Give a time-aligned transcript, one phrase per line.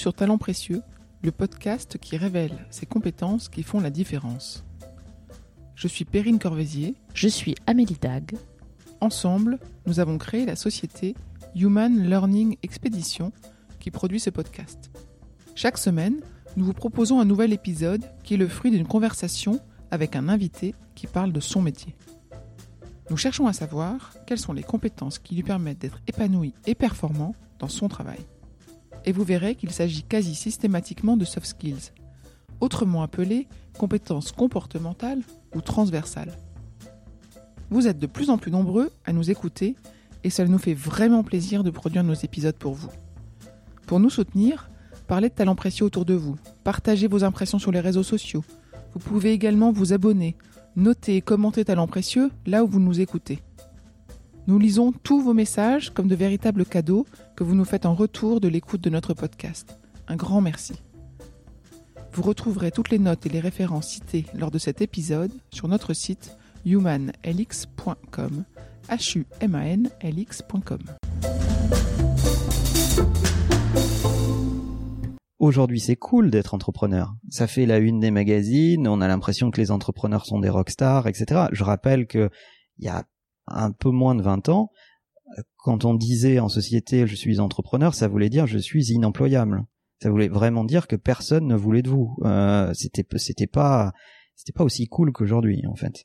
[0.00, 0.82] sur Talent Précieux,
[1.22, 4.64] le podcast qui révèle ces compétences qui font la différence.
[5.74, 6.94] Je suis Perrine Corvézier.
[7.12, 8.34] Je suis Amélie Dag.
[9.02, 11.14] Ensemble, nous avons créé la société
[11.54, 13.30] Human Learning Expedition
[13.78, 14.90] qui produit ce podcast.
[15.54, 16.22] Chaque semaine,
[16.56, 20.74] nous vous proposons un nouvel épisode qui est le fruit d'une conversation avec un invité
[20.94, 21.94] qui parle de son métier.
[23.10, 27.34] Nous cherchons à savoir quelles sont les compétences qui lui permettent d'être épanoui et performant
[27.58, 28.20] dans son travail
[29.04, 31.92] et vous verrez qu'il s'agit quasi systématiquement de soft skills,
[32.60, 35.22] autrement appelées compétences comportementales
[35.54, 36.36] ou transversales.
[37.70, 39.76] Vous êtes de plus en plus nombreux à nous écouter
[40.24, 42.90] et cela nous fait vraiment plaisir de produire nos épisodes pour vous.
[43.86, 44.70] Pour nous soutenir,
[45.06, 48.44] parlez de talents précieux autour de vous, partagez vos impressions sur les réseaux sociaux.
[48.92, 50.36] Vous pouvez également vous abonner,
[50.76, 53.40] noter et commenter talents précieux là où vous nous écoutez.
[54.46, 58.40] Nous lisons tous vos messages comme de véritables cadeaux que vous nous faites en retour
[58.40, 59.78] de l'écoute de notre podcast.
[60.08, 60.74] Un grand merci.
[62.12, 65.92] Vous retrouverez toutes les notes et les références citées lors de cet épisode sur notre
[65.92, 68.44] site humanlx.com.
[68.88, 70.24] h u m a n l.
[75.38, 77.14] Aujourd'hui, c'est cool d'être entrepreneur.
[77.30, 81.06] Ça fait la une des magazines, on a l'impression que les entrepreneurs sont des rockstars,
[81.06, 81.46] etc.
[81.52, 82.30] Je rappelle que
[82.78, 83.04] il y a
[83.50, 84.70] un peu moins de 20 ans,
[85.56, 89.64] quand on disait en société je suis entrepreneur, ça voulait dire je suis inemployable.
[90.02, 92.16] Ça voulait vraiment dire que personne ne voulait de vous.
[92.24, 93.92] Euh, c'était pas
[94.60, 96.04] aussi cool qu'aujourd'hui en fait.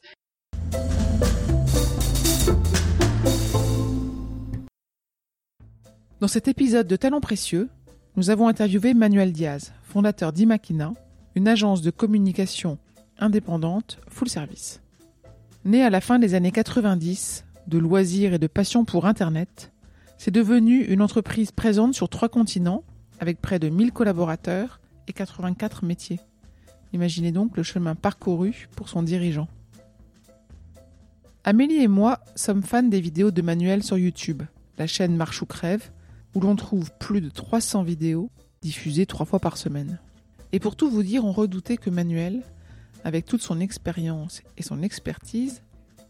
[6.20, 7.70] Dans cet épisode de Talents précieux,
[8.16, 10.94] nous avons interviewé Manuel Diaz, fondateur d'Imakina,
[11.36, 12.78] une agence de communication
[13.18, 14.82] indépendante full service.
[15.66, 19.74] Né à la fin des années 90, de loisirs et de passion pour Internet,
[20.20, 22.84] c'est devenu une entreprise présente sur trois continents,
[23.20, 26.20] avec près de 1000 collaborateurs et 84 métiers.
[26.94, 29.48] Imaginez donc le chemin parcouru pour son dirigeant.
[31.44, 34.44] Amélie et moi sommes fans des vidéos de Manuel sur YouTube,
[34.78, 35.90] la chaîne Marche ou Crève,
[36.36, 38.30] où l'on trouve plus de 300 vidéos
[38.62, 39.98] diffusées trois fois par semaine.
[40.52, 42.44] Et pour tout vous dire, on redoutait que Manuel,
[43.06, 45.62] avec toute son expérience et son expertise,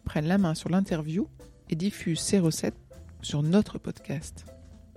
[0.06, 1.28] prenne la main sur l'interview
[1.70, 2.80] et diffuse ses recettes
[3.22, 4.46] sur notre podcast.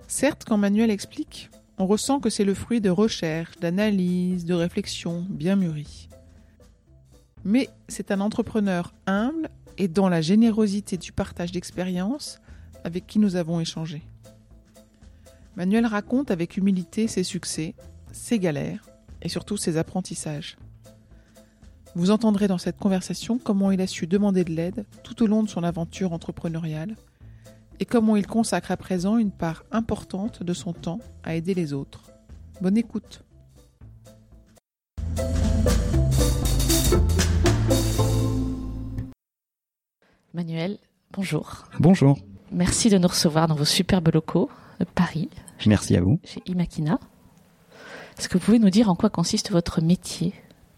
[0.07, 5.27] Certes, quand Manuel explique, on ressent que c'est le fruit de recherches, d'analyses, de réflexions
[5.29, 6.07] bien mûries.
[7.43, 12.39] Mais c'est un entrepreneur humble et dans la générosité du partage d'expériences
[12.85, 14.03] avec qui nous avons échangé.
[15.57, 17.75] Manuel raconte avec humilité ses succès,
[18.13, 18.87] ses galères
[19.21, 20.55] et surtout ses apprentissages.
[21.95, 25.41] Vous entendrez dans cette conversation comment il a su demander de l'aide tout au long
[25.41, 26.95] de son aventure entrepreneuriale
[27.79, 31.73] et comment il consacre à présent une part importante de son temps à aider les
[31.73, 32.11] autres.
[32.61, 33.23] Bonne écoute.
[40.33, 40.77] Manuel,
[41.11, 41.65] bonjour.
[41.79, 42.19] Bonjour.
[42.51, 45.29] Merci de nous recevoir dans vos superbes locaux de Paris.
[45.65, 46.19] Merci à vous.
[46.23, 46.99] Chez Imakina.
[48.17, 50.33] Est-ce que vous pouvez nous dire en quoi consiste votre métier,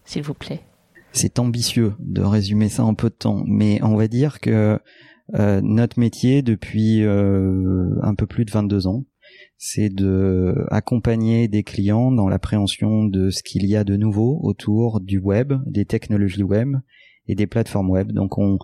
[0.05, 0.63] s'il vous plaît?
[1.11, 4.79] C'est ambitieux de résumer ça en peu de temps, mais on va dire que
[5.35, 9.05] euh, notre métier depuis euh, un peu plus de 22 ans,
[9.57, 14.99] c'est de accompagner des clients dans l'appréhension de ce qu'il y a de nouveau autour
[14.99, 16.75] du web, des technologies web
[17.27, 18.11] et des plateformes web.
[18.11, 18.57] Donc on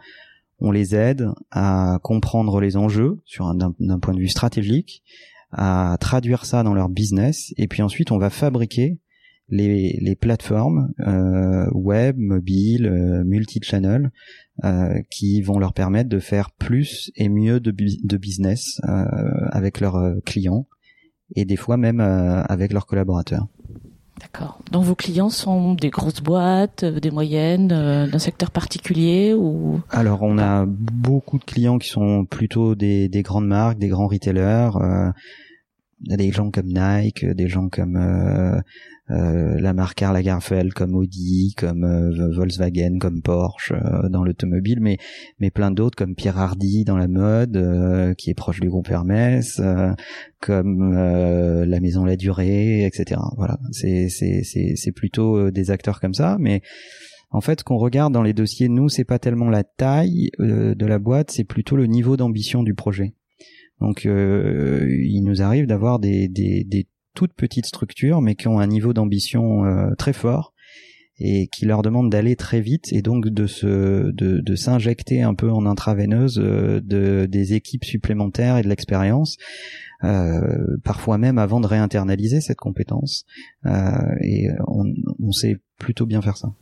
[0.59, 5.03] on les aide à comprendre les enjeux sur d'un point de vue stratégique,
[5.51, 8.99] à traduire ça dans leur business, et puis ensuite on va fabriquer
[9.49, 14.11] les, les plateformes euh, web, mobile, euh, multi-channel,
[14.63, 19.05] euh, qui vont leur permettre de faire plus et mieux de, de business euh,
[19.51, 20.67] avec leurs euh, clients
[21.35, 23.47] et des fois même euh, avec leurs collaborateurs.
[24.19, 24.59] D'accord.
[24.71, 29.79] Donc vos clients sont des grosses boîtes, des moyennes, d'un secteur particulier ou?
[29.91, 34.07] Alors on a beaucoup de clients qui sont plutôt des, des grandes marques, des grands
[34.07, 34.71] retailers.
[34.75, 35.13] a
[36.17, 38.59] des gens comme Nike, des gens comme euh,
[39.09, 44.97] la marque Karl Lagerfeld comme Audi, comme euh, Volkswagen, comme Porsche euh, dans l'automobile, mais
[45.39, 49.61] mais plein d'autres comme Pierre Hardy dans la mode, qui est proche du groupe Hermès,
[50.39, 53.21] comme la Maison La Durée, etc.
[53.37, 56.61] Voilà, c'est c'est c'est c'est plutôt des acteurs comme ça, mais
[57.29, 60.97] en fait, qu'on regarde dans les dossiers, nous, c'est pas tellement la taille de la
[60.97, 63.15] boîte, c'est plutôt le niveau d'ambition du projet.
[63.81, 66.87] Donc, il nous arrive d'avoir des, des, des
[67.17, 70.53] toutes petites structures, mais qui ont un niveau d'ambition euh, très fort
[71.19, 75.33] et qui leur demande d'aller très vite et donc de se de, de s'injecter un
[75.33, 79.37] peu en intraveineuse euh, de des équipes supplémentaires et de l'expérience
[80.03, 83.25] euh, parfois même avant de réinternaliser cette compétence
[84.21, 84.83] et on,
[85.19, 86.53] on sait plutôt bien faire ça.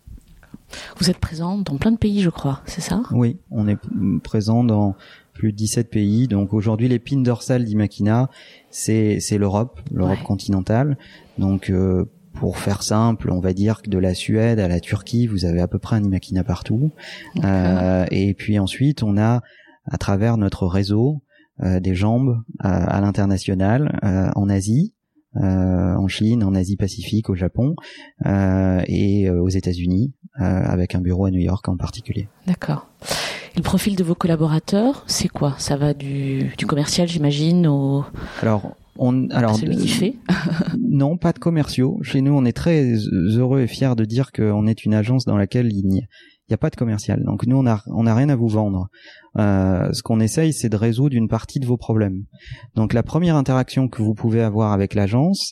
[0.98, 3.04] Vous êtes présent dans plein de pays, je crois, c'est ça?
[3.12, 3.78] Oui, on est
[4.24, 4.96] présent dans
[5.36, 6.28] plus de 17 pays.
[6.28, 8.32] Donc aujourd'hui, l'épine dorsale d'Imakina,
[8.72, 10.98] c'est l'Europe, l'Europe continentale.
[11.38, 15.28] Donc euh, pour faire simple, on va dire que de la Suède à la Turquie,
[15.28, 16.92] vous avez à peu près un Imakina partout.
[17.44, 19.42] Euh, et puis ensuite, on a
[19.86, 21.22] à travers notre réseau
[21.62, 24.00] euh, des jambes à l'international,
[24.36, 24.94] en Asie,
[25.36, 27.76] en Chine, en Asie Pacifique, au Japon
[28.26, 32.30] et aux États-Unis, avec un bureau à New York en particulier.
[32.48, 32.88] D'accord.
[33.57, 35.56] Le profil de vos collaborateurs, c'est quoi?
[35.57, 38.04] Ça va du, du commercial, j'imagine, au...
[38.42, 40.16] Alors, on, alors, celui qui fait?
[40.80, 42.00] Non, pas de commerciaux.
[42.02, 45.38] Chez nous, on est très heureux et fiers de dire qu'on est une agence dans
[45.38, 46.04] laquelle il n'y
[46.54, 47.24] a pas de commercial.
[47.24, 48.88] Donc nous, on a, on a rien à vous vendre.
[49.38, 52.24] Euh, ce qu'on essaye, c'est de résoudre une partie de vos problèmes.
[52.75, 55.52] Donc la première interaction que vous pouvez avoir avec l'agence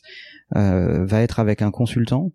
[0.56, 2.32] euh, va être avec un consultant,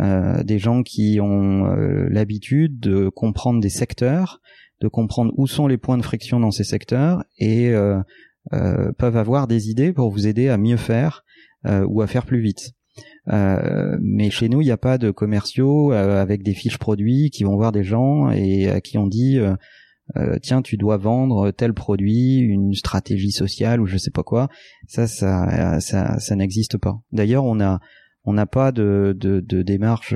[0.00, 4.40] euh, des gens qui ont euh, l'habitude de comprendre des secteurs,
[4.80, 8.00] de comprendre où sont les points de friction dans ces secteurs et euh,
[8.52, 11.24] euh, peuvent avoir des idées pour vous aider à mieux faire
[11.66, 12.72] euh, ou à faire plus vite.
[13.26, 17.56] mais chez nous, il n'y a pas de commerciaux avec des fiches produits qui vont
[17.56, 19.38] voir des gens et à qui on dit
[20.40, 24.48] tiens, tu dois vendre tel produit, une stratégie sociale ou je sais pas quoi.
[24.86, 27.00] Ça, ça, ça, ça n'existe pas.
[27.12, 27.80] D'ailleurs, on a
[28.28, 30.14] on n'a pas de, de, de démarche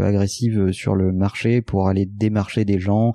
[0.00, 3.12] agressive sur le marché pour aller démarcher des gens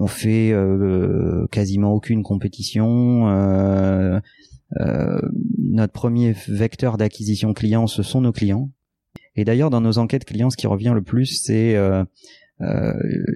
[0.00, 3.28] on fait euh, quasiment aucune compétition.
[3.28, 4.18] Euh,
[4.80, 5.20] euh,
[5.58, 8.70] notre premier vecteur d'acquisition client, ce sont nos clients.
[9.36, 12.04] Et d'ailleurs, dans nos enquêtes clients, ce qui revient le plus, c'est euh,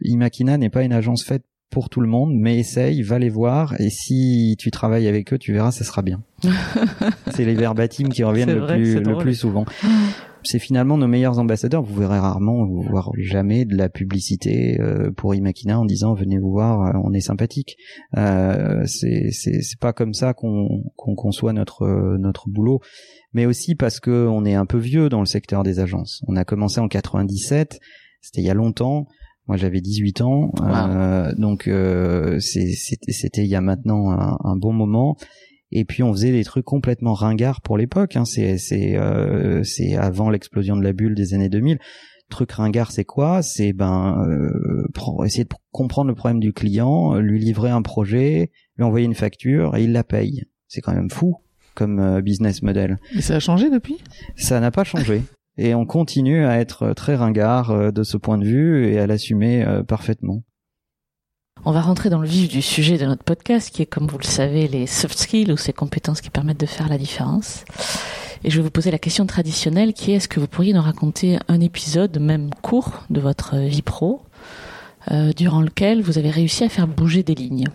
[0.02, 3.78] Imakina n'est pas une agence faite pour tout le monde, mais essaye, va les voir,
[3.80, 6.22] et si tu travailles avec eux, tu verras, ça sera bien.
[7.32, 9.66] c'est les verbatims qui reviennent le plus, le plus souvent.
[10.44, 11.82] C'est finalement nos meilleurs ambassadeurs.
[11.82, 16.52] Vous verrez rarement, voire jamais de la publicité euh, pour Imakina en disant venez vous
[16.52, 17.76] voir, euh, on est sympathique.
[18.16, 22.80] Euh, c'est c'est pas comme ça qu'on qu'on conçoit notre notre boulot,
[23.32, 26.22] mais aussi parce que on est un peu vieux dans le secteur des agences.
[26.28, 27.80] On a commencé en 97,
[28.20, 29.06] c'était il y a longtemps.
[29.46, 34.72] Moi, j'avais 18 ans, euh, donc euh, c'était il y a maintenant un, un bon
[34.72, 35.18] moment
[35.74, 38.16] et puis on faisait des trucs complètement ringards pour l'époque.
[38.16, 38.24] Hein.
[38.24, 41.78] C'est c'est euh, c'est avant l'explosion de la bulle des années 2000.
[42.30, 43.42] Truc ringard, c'est quoi?
[43.42, 48.84] C'est ben euh, essayer de comprendre le problème du client, lui livrer un projet, lui
[48.84, 50.44] envoyer une facture et il la paye.
[50.68, 51.36] C'est quand même fou
[51.74, 52.98] comme euh, business model.
[53.14, 53.98] Mais ça a changé depuis?
[54.36, 55.22] Ça n'a pas changé.
[55.58, 59.06] Et on continue à être très ringard euh, de ce point de vue et à
[59.06, 60.44] l'assumer parfaitement.
[61.62, 64.18] On va rentrer dans le vif du sujet de notre podcast, qui est, comme vous
[64.18, 67.64] le savez, les soft skills ou ces compétences qui permettent de faire la différence.
[68.42, 70.82] Et je vais vous poser la question traditionnelle qui est est-ce que vous pourriez nous
[70.82, 74.20] raconter un épisode, même court, de votre vie pro,
[75.10, 77.68] euh, durant lequel vous avez réussi à faire bouger des lignes,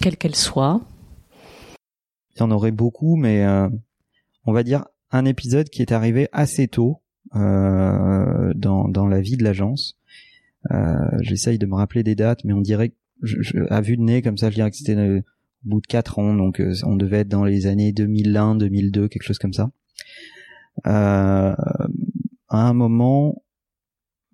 [0.00, 0.80] quelles qu'elles soient?
[2.34, 3.68] Il y en aurait beaucoup, mais euh,
[4.46, 7.02] on va dire un épisode qui est arrivé assez tôt
[7.34, 9.98] euh, dans, dans la vie de l'agence.
[11.20, 14.36] J'essaye de me rappeler des dates, mais on dirait je, à vue de nez comme
[14.36, 15.20] ça, je dirais que c'était euh,
[15.64, 19.08] au bout de quatre ans, donc euh, on devait être dans les années 2001, 2002,
[19.08, 19.70] quelque chose comme ça.
[20.86, 21.54] Euh,
[22.48, 23.42] à un moment,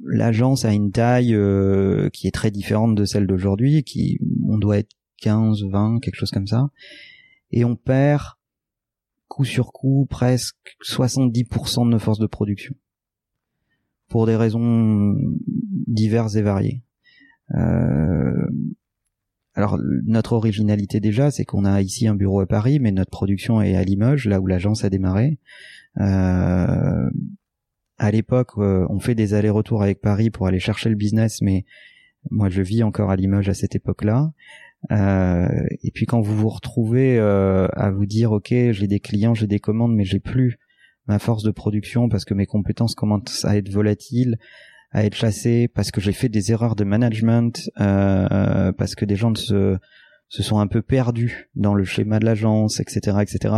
[0.01, 4.79] l'agence a une taille euh, qui est très différente de celle d'aujourd'hui, qui on doit
[4.79, 6.71] être 15, 20, quelque chose comme ça,
[7.51, 8.23] et on perd
[9.27, 12.75] coup sur coup presque 70% de nos forces de production.
[14.09, 15.17] Pour des raisons
[15.89, 16.83] diverses et variées.
[17.55, 18.47] Euh,
[19.59, 19.77] alors
[20.07, 23.75] notre originalité déjà, c'est qu'on a ici un bureau à Paris, mais notre production est
[23.75, 25.41] à Limoges, là où l'agence a démarré.
[25.99, 27.11] Euh,
[27.99, 31.65] à l'époque, euh, on fait des allers-retours avec Paris pour aller chercher le business, mais
[32.31, 34.33] moi je vis encore à Limoges à cette époque-là.
[34.93, 35.49] Euh,
[35.83, 39.59] et puis quand vous vous retrouvez à vous dire, ok, j'ai des clients, j'ai des
[39.59, 40.61] commandes, mais j'ai plus
[41.09, 44.39] ma force de production parce que mes compétences commencent à être volatiles,
[44.91, 49.17] à être chassé parce que j'ai fait des erreurs de management, euh, parce que des
[49.17, 49.77] gens se,
[50.29, 53.55] se sont un peu perdus dans le schéma de l'agence, etc., etc.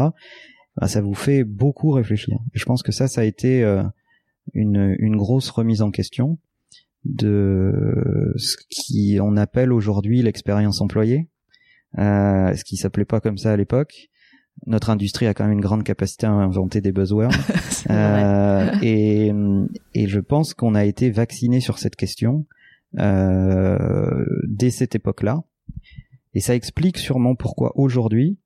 [0.76, 2.38] Bah, ça vous fait beaucoup réfléchir.
[2.54, 3.82] Et je pense que ça, ça a été euh,
[4.54, 6.38] une, une grosse remise en question
[7.04, 11.28] de ce qui on appelle aujourd'hui l'expérience employée,
[11.98, 14.09] euh, ce qui s'appelait pas comme ça à l'époque.
[14.66, 17.32] Notre industrie a quand même une grande capacité à inventer des buzzwords.
[17.90, 19.32] euh, et,
[19.94, 22.46] et je pense qu'on a été vacciné sur cette question
[22.98, 25.42] euh, dès cette époque-là.
[26.34, 28.38] Et ça explique sûrement pourquoi aujourd'hui,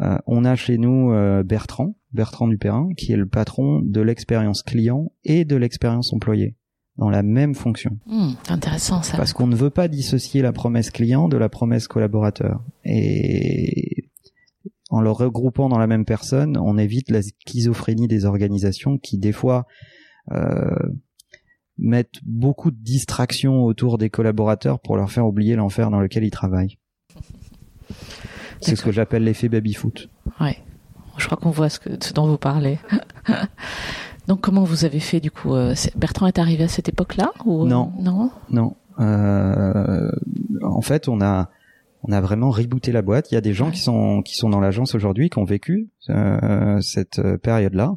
[0.00, 4.62] euh, on a chez nous euh, Bertrand, Bertrand Dupérin, qui est le patron de l'expérience
[4.62, 6.56] client et de l'expérience employé
[6.96, 7.98] dans la même fonction.
[8.06, 9.16] Hmm, intéressant ça.
[9.18, 12.62] Parce qu'on ne veut pas dissocier la promesse client de la promesse collaborateur.
[12.84, 14.05] Et
[14.90, 19.32] en le regroupant dans la même personne, on évite la schizophrénie des organisations qui des
[19.32, 19.66] fois
[20.32, 20.70] euh,
[21.78, 26.30] mettent beaucoup de distractions autour des collaborateurs pour leur faire oublier l'enfer dans lequel ils
[26.30, 26.78] travaillent.
[28.60, 30.08] C'est ce que j'appelle l'effet baby-foot.
[30.40, 30.58] Ouais.
[31.18, 32.78] Je crois qu'on voit ce, que, ce dont vous parlez.
[34.26, 37.64] Donc comment vous avez fait du coup euh, Bertrand est arrivé à cette époque-là ou
[37.64, 38.30] non non?
[38.50, 40.10] Non euh,
[40.62, 41.50] en fait on a
[42.08, 43.30] on a vraiment rebooté la boîte.
[43.30, 43.72] Il y a des gens Ouais.
[43.72, 47.96] qui sont qui sont dans l'agence aujourd'hui qui ont vécu euh, cette période-là,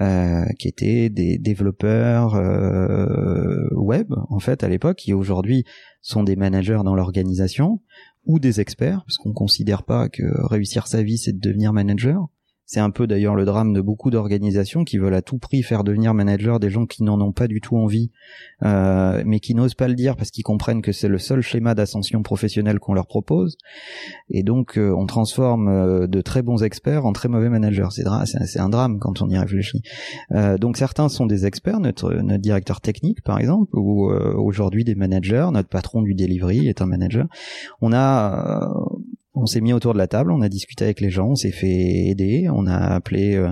[0.00, 5.64] euh, qui étaient des développeurs euh, web en fait à l'époque, qui aujourd'hui
[6.00, 7.80] sont des managers dans l'organisation
[8.26, 12.28] ou des experts, parce qu'on considère pas que réussir sa vie c'est de devenir manager.
[12.70, 15.84] C'est un peu d'ailleurs le drame de beaucoup d'organisations qui veulent à tout prix faire
[15.84, 18.10] devenir manager des gens qui n'en ont pas du tout envie,
[18.62, 21.74] euh, mais qui n'osent pas le dire parce qu'ils comprennent que c'est le seul schéma
[21.74, 23.56] d'ascension professionnelle qu'on leur propose.
[24.28, 27.88] Et donc euh, on transforme euh, de très bons experts en très mauvais managers.
[27.90, 29.80] C'est dra- c'est un drame quand on y réfléchit.
[30.32, 34.84] Euh, donc certains sont des experts, notre, notre directeur technique par exemple, ou euh, aujourd'hui
[34.84, 35.48] des managers.
[35.54, 37.28] Notre patron du delivery est un manager.
[37.80, 38.98] On a euh,
[39.40, 41.52] on s'est mis autour de la table, on a discuté avec les gens, on s'est
[41.52, 43.50] fait aider, on a appelé euh,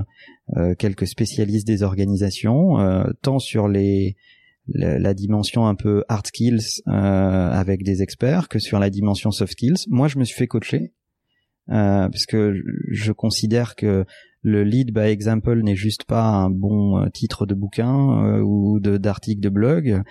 [0.57, 4.17] euh, quelques spécialistes des organisations, euh, tant sur les
[4.69, 9.87] la, dimension un peu hard skills avec des experts que sur la dimension soft skills.
[9.89, 10.93] Moi, je me suis fait coacher
[11.69, 14.05] parce que je considère que
[14.47, 18.79] le lead by example n'est juste pas un bon euh, titre de bouquin euh, ou
[18.81, 20.03] d'article de blog.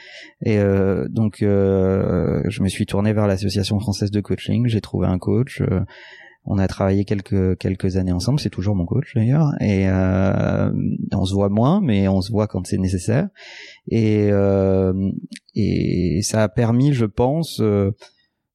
[0.44, 4.68] Et euh, donc, euh, je me suis tourné vers l'association française de coaching.
[4.68, 5.62] J'ai trouvé un coach.
[5.62, 5.80] euh,
[6.44, 8.42] on a travaillé quelques quelques années ensemble.
[8.42, 9.52] C'est toujours mon coach d'ailleurs.
[9.62, 13.30] Et on se voit moins, mais on se voit quand c'est nécessaire.
[13.90, 14.30] Et
[15.56, 17.62] et ça a permis, je pense.
[17.62, 17.94] de,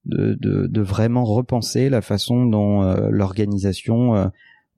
[0.07, 4.31] de, de vraiment repenser la façon dont l'organisation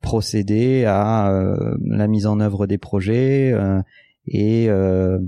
[0.02, 3.80] procédait à euh, la mise en œuvre des projets euh,
[4.26, 5.18] et, euh,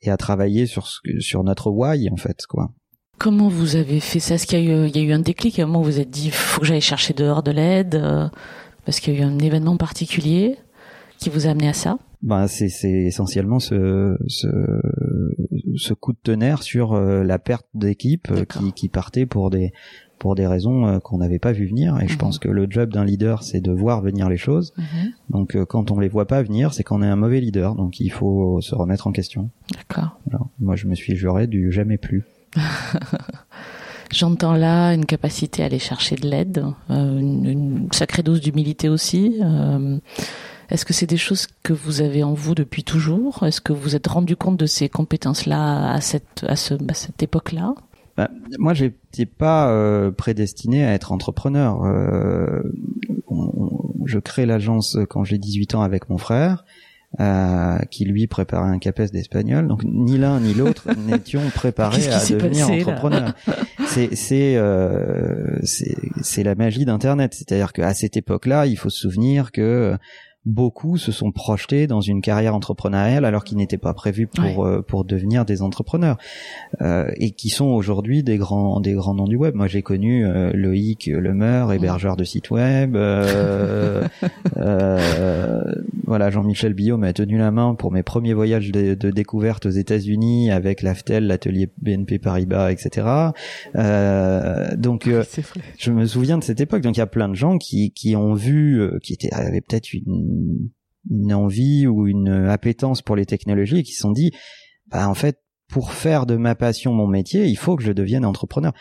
[0.00, 2.70] et à travailler sur ce, sur notre why en fait quoi.
[3.18, 4.36] Comment vous avez fait ça?
[4.36, 5.58] Est-ce qu'il y a eu, il y a eu un déclic?
[5.58, 8.02] À un moment vous vous êtes dit, faut que j'aille chercher dehors de l'aide
[8.86, 10.56] Parce qu'il y a eu un événement particulier
[11.18, 11.98] qui vous a amené à ça?
[12.22, 14.46] Ben c'est essentiellement ce, ce
[15.76, 19.72] ce coup de tonnerre sur la perte d'équipe qui qui partait pour des
[20.20, 22.18] pour des raisons euh, qu'on n'avait pas vu venir et je Mhm.
[22.18, 24.72] pense que le job d'un leader c'est de voir venir les choses
[25.30, 27.98] donc euh, quand on les voit pas venir c'est qu'on est un mauvais leader donc
[27.98, 30.20] il faut se remettre en question D'accord.
[30.60, 32.24] Moi, je me suis juré du jamais plus.
[34.12, 38.88] J'entends là une capacité à aller chercher de l'aide, euh, une, une sacrée dose d'humilité
[38.88, 39.38] aussi.
[39.40, 39.98] euh,
[40.68, 43.44] Est-ce que c'est des choses que vous avez en vous depuis toujours?
[43.44, 46.94] Est-ce que vous vous êtes rendu compte de ces compétences-là à cette, à ce, à
[46.94, 47.74] cette époque-là?
[48.20, 51.82] Bah, moi, j'étais pas euh, prédestiné à être entrepreneur.
[51.84, 52.62] Euh,
[53.28, 56.64] on- on- je crée l'agence quand j'ai 18 ans avec mon frère.
[57.18, 59.66] euh, qui lui préparait un CAPES d'espagnol.
[59.66, 63.34] Donc ni l'un ni l'autre n'étions préparés à devenir passé, entrepreneur.
[63.88, 67.34] C'est c'est euh, c'est c'est la magie d'Internet.
[67.34, 69.96] C'est-à-dire qu'à cette époque-là, il faut se souvenir que
[70.46, 74.80] beaucoup se sont projetés dans une carrière entrepreneuriale alors qu'ils n'étaient pas prévus pour euh,
[74.80, 76.16] pour devenir des entrepreneurs
[76.80, 79.54] euh, et qui sont aujourd'hui des grands des grands noms du web.
[79.54, 82.96] Moi, j'ai connu euh, Loïc Lemeur, hébergeur de site web.
[82.96, 84.06] euh,
[84.56, 85.62] euh,
[86.06, 89.70] voilà, Jean-Michel Billot m'a tenu la main pour mes premiers voyages de, de découverte aux
[89.70, 93.06] États-Unis avec l'Aftel, l'atelier BNP Paribas, etc.
[93.76, 95.62] Euh, donc euh, vrai.
[95.78, 96.80] je me souviens de cette époque.
[96.80, 99.92] Donc il y a plein de gens qui qui ont vu, qui étaient avaient peut-être
[99.92, 100.29] une,
[101.10, 104.32] une envie ou une appétence pour les technologies et qui se sont dit,
[104.88, 108.24] bah en fait, pour faire de ma passion mon métier, il faut que je devienne
[108.24, 108.72] entrepreneur.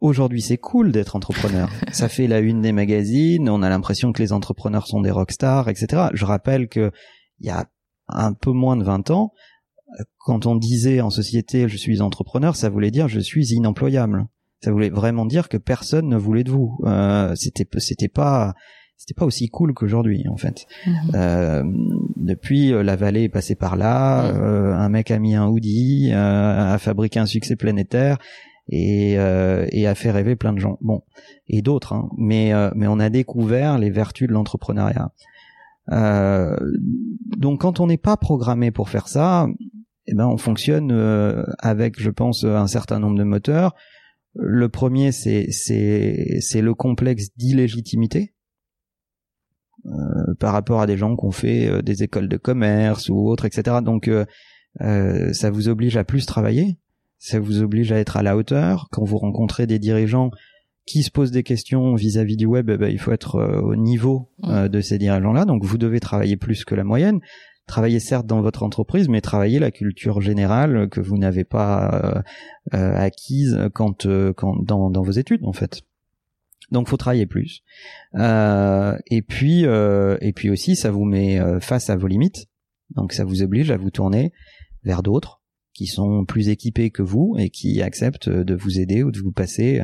[0.00, 1.70] Aujourd'hui, c'est cool d'être entrepreneur.
[1.92, 3.48] Ça fait la une des magazines.
[3.48, 6.08] On a l'impression que les entrepreneurs sont des rockstars, etc.
[6.12, 6.92] Je rappelle que
[7.40, 7.66] il y a
[8.08, 9.32] un peu moins de 20 ans,
[10.18, 14.26] quand on disait en société je suis entrepreneur, ça voulait dire je suis inemployable.
[14.62, 16.78] Ça voulait vraiment dire que personne ne voulait de vous.
[16.84, 18.54] Euh, c'était c'était pas
[18.98, 20.66] c'était pas aussi cool qu'aujourd'hui en fait.
[20.86, 20.92] Mhm.
[21.14, 21.62] Euh,
[22.16, 26.10] depuis euh, la vallée est passée par là, euh, un mec a mis un hoodie,
[26.12, 28.18] euh, a fabriqué un succès planétaire
[28.70, 30.76] et, et a fait rêver plein de gens.
[30.82, 31.02] Bon,
[31.46, 32.10] et d'autres, hein.
[32.18, 35.10] mais mais on a découvert les vertus de l'entrepreneuriat.
[35.90, 39.46] donc quand on n'est pas programmé pour faire ça,
[40.06, 40.92] eh ben on fonctionne
[41.60, 43.74] avec, je pense, un certain nombre de moteurs.
[44.34, 48.37] Le premier, c'est c'est c'est le complexe d'illégitimité euh,
[50.38, 53.44] par rapport à des gens qui ont fait euh, des écoles de commerce ou autres,
[53.44, 53.78] etc.
[53.82, 56.78] Donc euh, ça vous oblige à plus travailler,
[57.18, 58.88] ça vous oblige à être à la hauteur.
[58.90, 60.30] Quand vous rencontrez des dirigeants
[60.86, 64.30] qui se posent des questions vis-à-vis du web, eh ben, il faut être au niveau
[64.42, 64.68] mmh.
[64.68, 65.44] de ces dirigeants-là.
[65.44, 67.20] Donc vous devez travailler plus que la moyenne.
[67.66, 72.22] Travailler certes dans votre entreprise, mais travailler la culture générale que vous n'avez pas
[72.72, 75.82] acquise quand, quand dans, dans vos études en fait.
[76.70, 77.62] Donc faut travailler plus.
[78.14, 82.46] Euh, et puis euh, et puis aussi ça vous met euh, face à vos limites.
[82.90, 84.32] Donc ça vous oblige à vous tourner
[84.84, 89.10] vers d'autres qui sont plus équipés que vous et qui acceptent de vous aider ou
[89.10, 89.80] de vous passer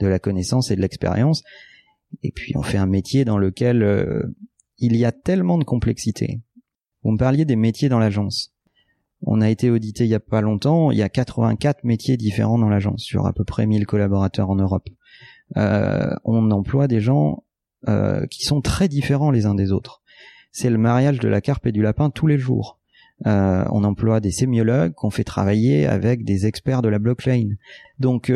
[0.00, 1.42] de la connaissance et de l'expérience.
[2.22, 4.26] Et puis on fait un métier dans lequel
[4.78, 6.40] il y a tellement de complexité.
[7.02, 8.52] Vous me parliez des métiers dans l'agence.
[9.22, 12.58] On a été audité il y a pas longtemps, il y a 84 métiers différents
[12.58, 14.88] dans l'agence sur à peu près 1000 collaborateurs en Europe.
[15.56, 17.44] Euh, on emploie des gens
[17.88, 20.02] euh, qui sont très différents les uns des autres.
[20.50, 22.78] C'est le mariage de la carpe et du lapin tous les jours.
[23.26, 27.50] Euh, on emploie des sémiologues qu'on fait travailler avec des experts de la blockchain.
[27.98, 28.30] Donc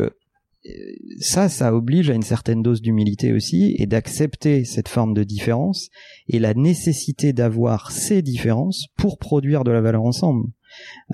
[1.21, 5.89] ça, ça oblige à une certaine dose d'humilité aussi et d'accepter cette forme de différence
[6.29, 10.49] et la nécessité d'avoir ces différences pour produire de la valeur ensemble.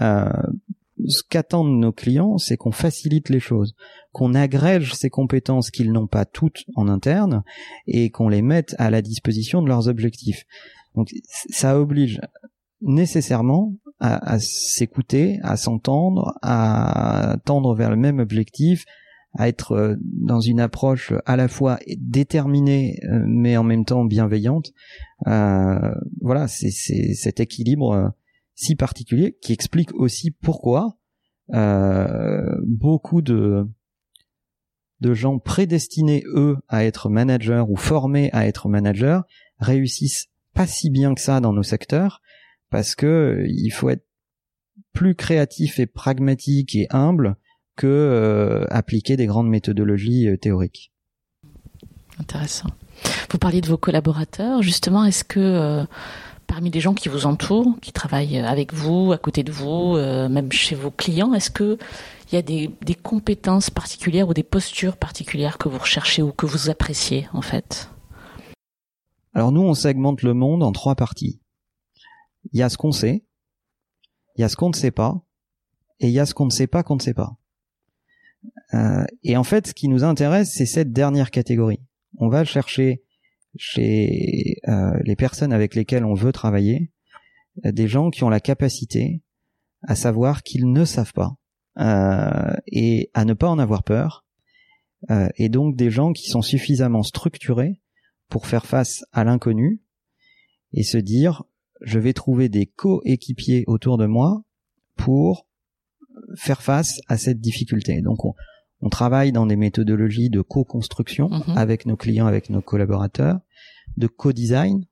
[0.00, 0.30] Euh,
[1.06, 3.74] ce qu'attendent nos clients, c'est qu'on facilite les choses,
[4.12, 7.42] qu'on agrège ces compétences qu'ils n'ont pas toutes en interne
[7.86, 10.44] et qu'on les mette à la disposition de leurs objectifs.
[10.94, 11.10] Donc
[11.50, 12.20] ça oblige
[12.80, 18.84] nécessairement à, s'écouter, à s'entendre, à tendre vers le même objectif,
[19.38, 24.04] à être euh, dans une approche à la fois déterminée euh, mais en même temps
[24.04, 24.72] bienveillante.
[25.26, 28.14] Euh, voilà, c'est cet équilibre
[28.56, 30.98] si particulier qui explique aussi pourquoi
[31.54, 33.68] euh, beaucoup de
[35.00, 39.20] de gens prédestinés eux à être managers ou formés à être managers
[39.58, 42.22] réussissent pas si bien que ça dans nos secteurs
[42.70, 44.06] parce que il faut être
[44.94, 47.36] plus créatif et pragmatique et humble
[47.76, 50.92] que euh, appliquer des grandes méthodologies euh, théoriques.
[52.18, 52.70] Intéressant.
[53.30, 55.84] Vous parliez de vos collaborateurs, justement, est-ce que
[56.46, 60.28] parmi les gens qui vous entourent, qui travaillent avec vous, à côté de vous, euh,
[60.28, 61.78] même chez vos clients, est-ce que
[62.30, 66.32] il y a des, des, compétences particulières ou des postures particulières que vous recherchez ou
[66.32, 67.88] que vous appréciez en fait?
[69.32, 71.40] Alors nous, on segmente le monde en trois parties.
[72.52, 73.24] Il y a ce qu'on sait,
[74.36, 75.22] il y a ce qu'on ne sait pas,
[76.00, 77.36] et il y a ce qu'on ne sait pas qu'on ne sait pas.
[78.74, 81.80] Euh, et en fait, ce qui nous intéresse, c'est cette dernière catégorie.
[82.18, 83.02] On va chercher
[83.58, 86.90] chez euh, les personnes avec lesquelles on veut travailler,
[87.64, 89.22] euh, des gens qui ont la capacité
[89.82, 91.36] à savoir qu'ils ne savent pas
[91.78, 94.24] euh, et à ne pas en avoir peur,
[95.36, 97.80] et donc des gens qui sont suffisamment structurés
[98.28, 99.80] pour faire face à l'inconnu
[100.72, 101.44] et se dire
[101.82, 104.42] je vais trouver des coéquipiers autour de moi
[104.96, 105.46] pour
[106.34, 108.00] faire face à cette difficulté.
[108.00, 108.34] Donc on,
[108.80, 111.56] on travaille dans des méthodologies de co-construction mhm.
[111.56, 113.40] avec nos clients, avec nos collaborateurs,
[113.96, 114.84] de co-design.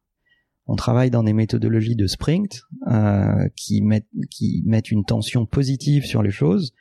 [0.67, 6.31] On travaille dans des méthodologies de sprint euh, qui mettent une tension positive sur les
[6.31, 6.73] choses.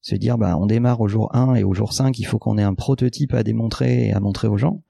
[0.00, 2.58] Se dire, bah, on démarre au jour 1 et au jour 5, il faut qu'on
[2.58, 4.82] ait un prototype à démontrer et à montrer aux gens.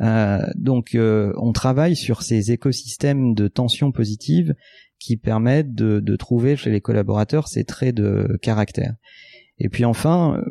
[0.00, 4.54] Euh, donc, euh, on travaille sur ces écosystèmes de tension positive
[4.98, 8.94] qui permettent de, trouver chez les collaborateurs ces traits de caractère.
[9.58, 10.42] Et puis enfin,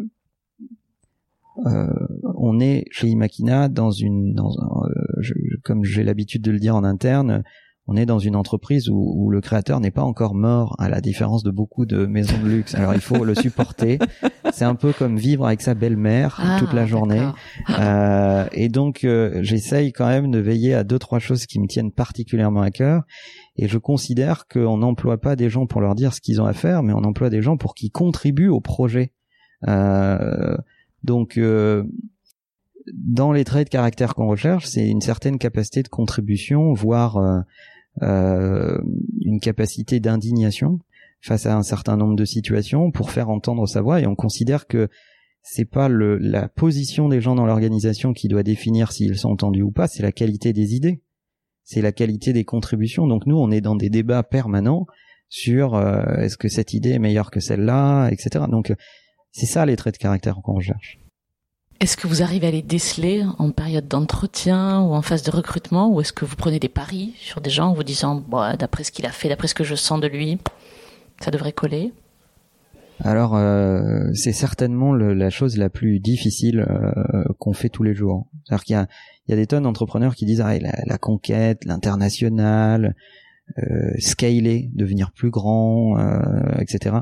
[1.65, 5.21] on est chez Imakina dans une, dans euh,
[5.63, 7.43] comme j'ai l'habitude de le dire en interne,
[7.87, 11.43] on est dans une entreprise où, le créateur n'est pas encore mort, à la différence
[11.43, 12.75] de beaucoup de maisons de luxe.
[12.75, 13.97] Alors il faut le supporter.
[14.51, 17.25] C'est un peu comme vivre avec sa belle-mère ah, toute la journée.
[17.79, 21.67] Euh, et donc euh, j'essaye quand même de veiller à deux trois choses qui me
[21.67, 23.03] tiennent particulièrement à cœur.
[23.55, 26.53] Et je considère qu'on n'emploie pas des gens pour leur dire ce qu'ils ont à
[26.53, 29.13] faire, mais on emploie des gens pour qu'ils contribuent au projet.
[29.67, 30.57] Euh,
[31.03, 31.83] donc, euh,
[32.93, 37.39] dans les traits de caractère qu'on recherche, c'est une certaine capacité de contribution, voire euh,
[38.01, 38.77] euh,
[39.21, 40.79] une capacité d'indignation
[41.21, 43.99] face à un certain nombre de situations pour faire entendre sa voix.
[43.99, 44.87] Et on considère que
[45.41, 49.63] c'est pas le, la position des gens dans l'organisation qui doit définir s'ils sont entendus
[49.63, 51.01] ou pas, c'est la qualité des idées,
[51.63, 53.07] c'est la qualité des contributions.
[53.07, 54.85] Donc nous, on est dans des débats permanents
[55.29, 55.77] sur
[56.19, 58.45] est-ce que cette idée est meilleure que celle-là, etc.
[58.49, 58.73] Donc
[59.37, 60.97] C'est ça les traits de caractère qu'on recherche.
[61.79, 65.93] Est-ce que vous arrivez à les déceler en période d'entretien ou en phase de recrutement
[65.93, 68.83] ou est-ce que vous prenez des paris sur des gens en vous disant bon, d'après
[68.83, 70.39] ce qu'il a fait, d'après ce que je sens de lui,
[71.21, 71.93] ça devrait coller?
[73.03, 77.93] Alors euh, c'est certainement le, la chose la plus difficile euh, qu'on fait tous les
[77.93, 78.25] jours.
[78.43, 78.87] C'est-à-dire qu'il y a,
[79.27, 82.95] il y a des tonnes d'entrepreneurs qui disent ah, la, la conquête, l'international,
[83.59, 85.95] euh, scaler, devenir plus grand,
[86.59, 86.95] etc.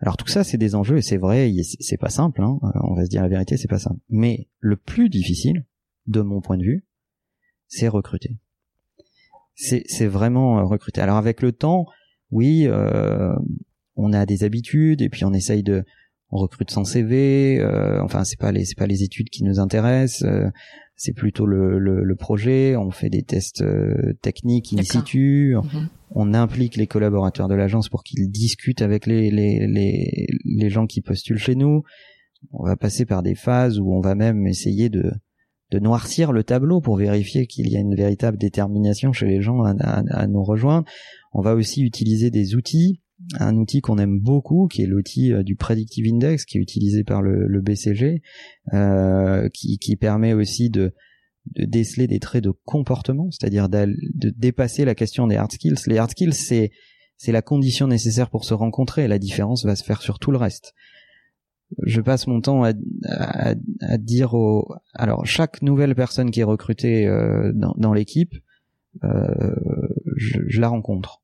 [0.00, 2.42] Alors tout ça, c'est des enjeux et c'est vrai, c'est pas simple.
[2.42, 2.58] Hein.
[2.84, 4.00] On va se dire la vérité, c'est pas simple.
[4.08, 5.64] Mais le plus difficile,
[6.08, 6.86] de mon point de vue,
[7.68, 8.36] c'est recruter.
[9.54, 11.00] C'est vraiment euh, recruter.
[11.00, 11.86] Alors avec le temps,
[12.30, 13.34] oui, euh,
[13.96, 15.84] on a des habitudes et puis on essaye de,
[16.30, 17.58] on recrute sans CV.
[17.58, 20.22] Euh, enfin, c'est pas les c'est pas les études qui nous intéressent.
[20.22, 20.48] Euh,
[20.98, 22.74] c'est plutôt le, le, le, projet.
[22.76, 25.54] On fait des tests euh, techniques in situ.
[25.54, 25.88] Mhm.
[26.10, 30.86] On implique les collaborateurs de l'agence pour qu'ils discutent avec les, les, les, les, gens
[30.86, 31.84] qui postulent chez nous.
[32.52, 35.12] On va passer par des phases où on va même essayer de,
[35.70, 39.62] de noircir le tableau pour vérifier qu'il y a une véritable détermination chez les gens
[39.62, 40.84] à, à, à nous rejoindre.
[41.32, 43.02] On va aussi utiliser des outils
[43.38, 47.04] un outil qu'on aime beaucoup, qui est l'outil euh, du Predictive Index, qui est utilisé
[47.04, 48.22] par le, BCG,
[48.74, 50.94] euh, qui, qui, permet aussi de,
[51.56, 53.94] de, déceler des traits de comportement, c'est-à-dire de
[54.36, 55.76] dépasser la question des hard skills.
[55.86, 56.70] Les hard skills, c'est
[57.18, 59.08] c'est la condition nécessaire pour se rencontrer.
[59.08, 60.72] La différence va se faire sur tout le reste.
[61.84, 62.72] Je passe mon temps à,
[63.04, 64.72] à, à dire au...
[64.94, 68.34] Alors, chaque nouvelle personne qui est recrutée euh, dans, dans l'équipe,
[69.04, 69.54] euh,
[70.16, 71.20] je, je la rencontre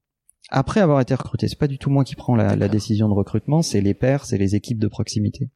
[0.51, 1.49] après avoir été recruté.
[1.49, 4.39] C'est pas du tout moi qui prends la, décision de recrutement, c'est les pairs, c'est
[4.39, 5.51] les équipes de proximité.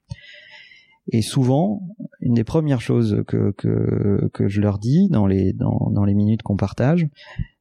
[1.11, 1.83] Et souvent,
[2.21, 6.15] une des premières choses que, que, que je leur dis dans les, dans, dans les
[6.15, 7.09] minutes qu'on partage,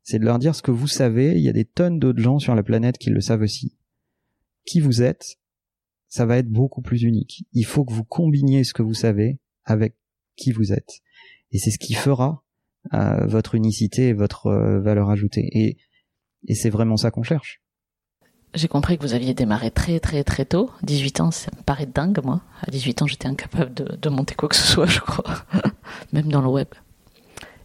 [0.03, 2.39] c'est de leur dire ce que vous savez, il y a des tonnes d'autres gens
[2.39, 3.77] sur la planète qui le savent aussi.
[4.65, 5.37] Qui vous êtes,
[6.07, 7.45] ça va être beaucoup plus unique.
[7.53, 9.95] Il faut que vous combiniez ce que vous savez avec
[10.35, 11.01] qui vous êtes.
[11.51, 12.43] Et c'est ce qui fera
[12.93, 15.49] euh, votre unicité et votre euh, valeur ajoutée.
[15.51, 15.77] Et
[16.47, 17.61] et c'est vraiment ça qu'on cherche.
[18.53, 20.71] J'ai compris que vous aviez démarré très très très tôt.
[20.83, 22.41] 18 ans, ça me paraît dingue, moi.
[22.65, 25.45] À 18 ans, j'étais incapable de, de, monter quoi que ce soit, je crois.
[26.13, 26.67] Même dans le web.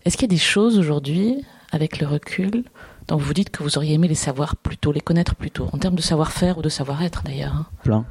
[0.04, 2.64] Est-ce qu'il y a des choses aujourd'hui, avec le recul,
[3.08, 5.68] dont vous dites que vous auriez aimé les savoir plus tôt, les connaître plus tôt,
[5.72, 8.04] en termes de savoir-faire ou de savoir-être d'ailleurs hein Plein.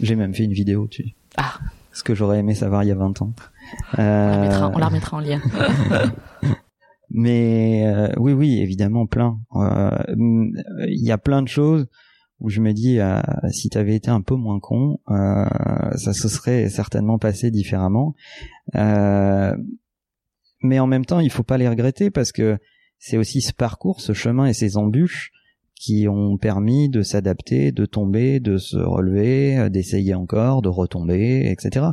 [0.00, 1.14] J'ai même fait une vidéo dessus.
[1.36, 1.58] Ah.
[1.92, 3.32] Ce que j'aurais aimé savoir il y a 20 ans.
[3.98, 5.40] On, la mettra, on la remettra en lien.
[7.10, 9.40] Mais euh, oui, oui, évidemment, plein.
[9.56, 9.90] Euh,
[10.88, 11.86] il y a plein de choses
[12.38, 13.20] où je me dis, euh,
[13.50, 18.14] si tu avais été un peu moins con, ça se serait certainement passé différemment.
[18.74, 19.58] mais
[20.78, 22.58] en même temps, il faut pas les regretter parce que
[22.98, 25.32] c'est aussi ce parcours, ce chemin et ces embûches
[25.74, 31.86] qui ont permis de s'adapter, de tomber, de se relever, d'essayer encore, de retomber, etc.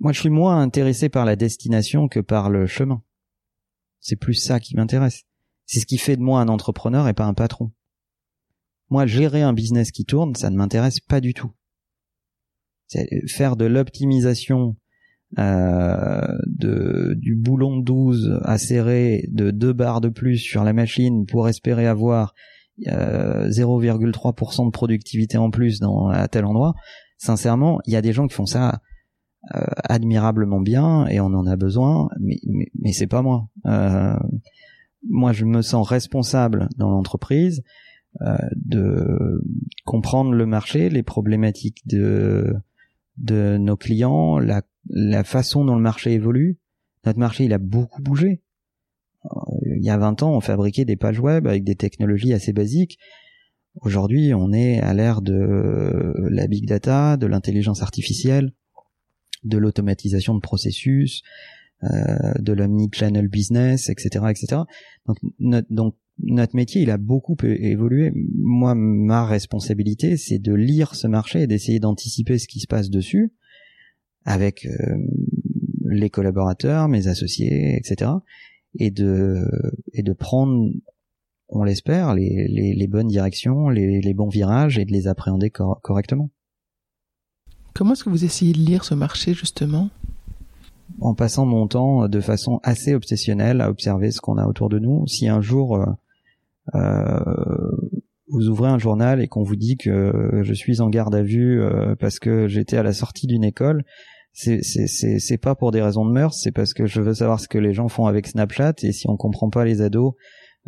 [0.00, 3.02] Moi, je suis moins intéressé par la destination que par le chemin.
[4.02, 5.22] C'est plus ça qui m'intéresse.
[5.64, 7.72] C'est ce qui fait de moi un entrepreneur et pas un patron.
[8.90, 11.52] Moi, gérer un business qui tourne, ça ne m'intéresse pas du tout.
[13.26, 14.76] Faire de l'optimisation
[15.38, 21.24] euh, du boulon de 12 à serrer de deux barres de plus sur la machine
[21.24, 22.34] pour espérer avoir
[22.88, 26.74] euh, 0,3% de productivité en plus dans à tel endroit.
[27.16, 28.76] Sincèrement, il y a des gens qui font ça euh,
[29.50, 33.48] admirablement bien et on en a besoin, mais, mais, mais c'est pas moi.
[33.66, 34.16] Euh,
[35.08, 37.62] moi, je me sens responsable dans l'entreprise
[38.20, 39.42] euh, de
[39.84, 42.54] comprendre le marché, les problématiques de
[43.18, 46.58] de nos clients, la, la façon dont le marché évolue.
[47.04, 48.42] Notre marché, il a beaucoup bougé.
[49.66, 52.98] Il y a 20 ans, on fabriquait des pages web avec des technologies assez basiques.
[53.82, 58.54] Aujourd'hui, on est à l'ère de la big data, de l'intelligence artificielle
[59.44, 61.22] de l'automatisation de processus,
[61.84, 61.88] euh,
[62.38, 64.62] de l'omni-channel business, etc., etc.
[65.06, 68.12] Donc notre, donc notre métier, il a beaucoup évolué.
[68.14, 72.90] Moi, ma responsabilité, c'est de lire ce marché et d'essayer d'anticiper ce qui se passe
[72.90, 73.32] dessus
[74.24, 74.96] avec euh,
[75.86, 78.10] les collaborateurs, mes associés, etc.
[78.78, 79.44] Et de
[79.92, 80.70] et de prendre,
[81.48, 85.50] on l'espère, les, les, les, bonnes directions, les, les, bons virages et de les appréhender
[85.50, 86.30] correctement.
[87.74, 89.88] Comment est-ce que vous essayez de lire ce marché justement?
[91.00, 94.78] En passant mon temps de façon assez obsessionnelle à observer ce qu'on a autour de
[94.78, 95.06] nous.
[95.06, 95.86] Si un jour euh,
[96.74, 97.20] euh
[98.32, 101.60] vous ouvrez un journal et qu'on vous dit que je suis en garde à vue
[101.60, 103.84] euh, parce que j'étais à la sortie d'une école,
[104.32, 107.58] c'est pas pour des raisons de mœurs, c'est parce que je veux savoir ce que
[107.58, 110.14] les gens font avec Snapchat et si on comprend pas les ados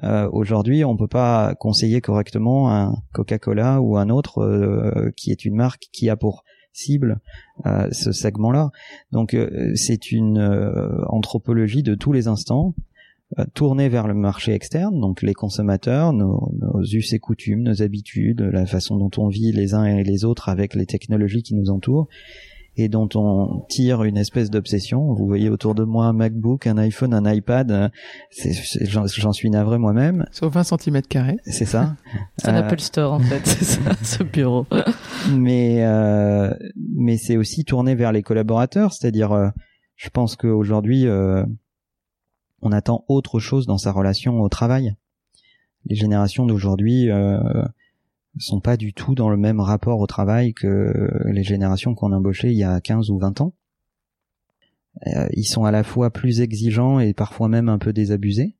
[0.02, 5.44] euh, aujourd'hui, on peut pas conseiller correctement un Coca-Cola ou un autre euh, qui est
[5.44, 7.20] une marque qui a pour cible
[7.64, 8.70] ce segment-là.
[9.12, 9.36] Donc
[9.74, 10.38] c'est une
[11.08, 12.74] anthropologie de tous les instants
[13.54, 18.40] tournée vers le marché externe, donc les consommateurs, nos, nos, us et coutumes, nos habitudes,
[18.40, 21.70] la façon dont on vit les uns et les autres avec les technologies qui nous
[21.70, 22.08] entourent,
[22.76, 25.14] et dont on tire une espèce d'obsession.
[25.14, 27.90] Vous voyez autour de moi un MacBook, un iPhone, un iPad.
[28.82, 30.26] J'en suis navré moi-même.
[30.32, 31.38] Sur 20 cm carrés.
[31.44, 31.94] C'est ça.
[32.38, 34.66] c'est un euh, Apple Store en fait, c'est ça, ce bureau.
[35.32, 36.52] mais euh,
[36.94, 39.48] mais c'est aussi tourné vers les collaborateurs, c'est-à-dire, euh,
[39.96, 41.44] je pense qu'aujourd'hui, euh,
[42.62, 44.96] on attend autre chose dans sa relation au travail.
[45.86, 47.10] Les générations d'aujourd'hui
[48.38, 52.52] sont pas du tout dans le même rapport au travail que les générations qu'on embauchait
[52.52, 53.54] il y a 15 ou 20 ans.
[55.06, 58.56] Euh, ils sont à la fois plus exigeants et parfois même un peu désabusés.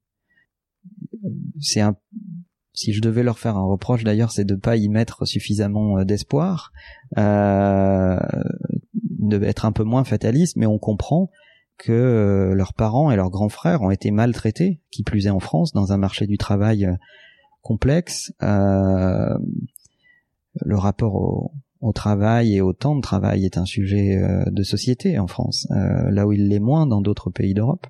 [1.60, 1.96] C'est un
[2.74, 6.04] si je devais leur faire un reproche d'ailleurs, c'est de pas y mettre suffisamment euh,
[6.04, 6.72] d'espoir,
[7.16, 8.18] euh,
[8.92, 11.30] d'être un peu moins fataliste, mais on comprend
[11.78, 15.40] que euh, leurs parents et leurs grands frères ont été maltraités, qui plus est en
[15.40, 16.88] France, dans un marché du travail
[17.64, 18.32] complexe.
[18.42, 19.36] Euh,
[20.60, 21.50] le rapport au,
[21.80, 25.66] au, travail et au temps de travail est un sujet euh, de société en France,
[25.72, 27.88] euh, là où il l'est moins dans d'autres pays d'Europe.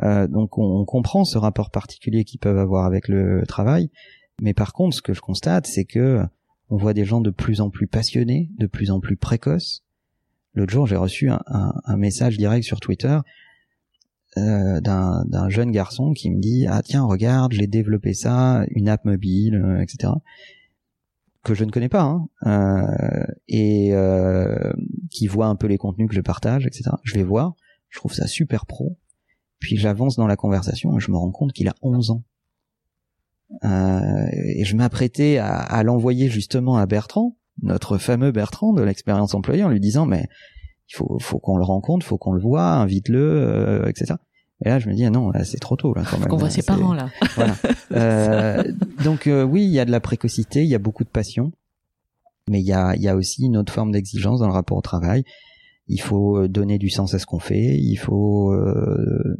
[0.00, 3.90] donc on, on, comprend ce rapport particulier qu'ils peuvent avoir avec le travail,
[4.40, 6.20] mais par contre, ce que je constate, c'est que
[6.70, 9.84] on voit des gens de plus en plus passionnés, de plus en plus précoces.
[10.54, 13.18] L'autre jour, j'ai reçu un, un, un, message direct sur Twitter
[14.38, 19.04] euh, d'un jeune garçon qui me dit ah tiens regarde j'ai développé ça une app
[19.04, 20.12] mobile euh, etc
[21.44, 24.72] que je ne connais pas hein, euh, et euh,
[25.10, 27.54] qui voit un peu les contenus que je partage etc je vais voir
[27.92, 28.98] je trouve ça super pro.
[29.60, 32.24] Puis j'avance dans la conversation et je me rends compte qu'il a 11 ans.
[33.64, 39.34] Euh, et je m'apprêtais à, à l'envoyer justement à Bertrand notre fameux Bertrand de l'expérience
[39.34, 40.26] employée en lui disant mais
[40.92, 44.14] il faut, faut qu'on le rencontre, faut qu'on le voit, invite-le, euh, etc.
[44.64, 46.28] Et là, je me dis, ah non, c'est trop tôt, là, quand même.
[46.28, 47.10] Qu'on voit ses parents, là.
[47.34, 47.54] voilà.
[47.92, 48.64] Euh,
[49.04, 51.52] donc, euh, oui, il y a de la précocité, il y a beaucoup de passion,
[52.48, 54.78] mais il y a, il y a aussi une autre forme d'exigence dans le rapport
[54.78, 55.24] au travail.
[55.88, 59.36] Il faut euh, donner du sens à ce qu'on fait, il faut euh,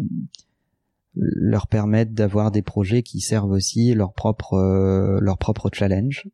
[1.15, 6.29] leur permettre d'avoir des projets qui servent aussi leur propre, leur propre challenge,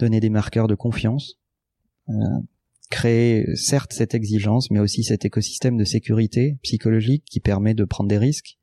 [0.00, 1.38] donner des marqueurs de confiance
[2.90, 8.08] créer certes cette exigence, mais aussi cet écosystème de sécurité psychologique qui permet de prendre
[8.08, 8.58] des risques,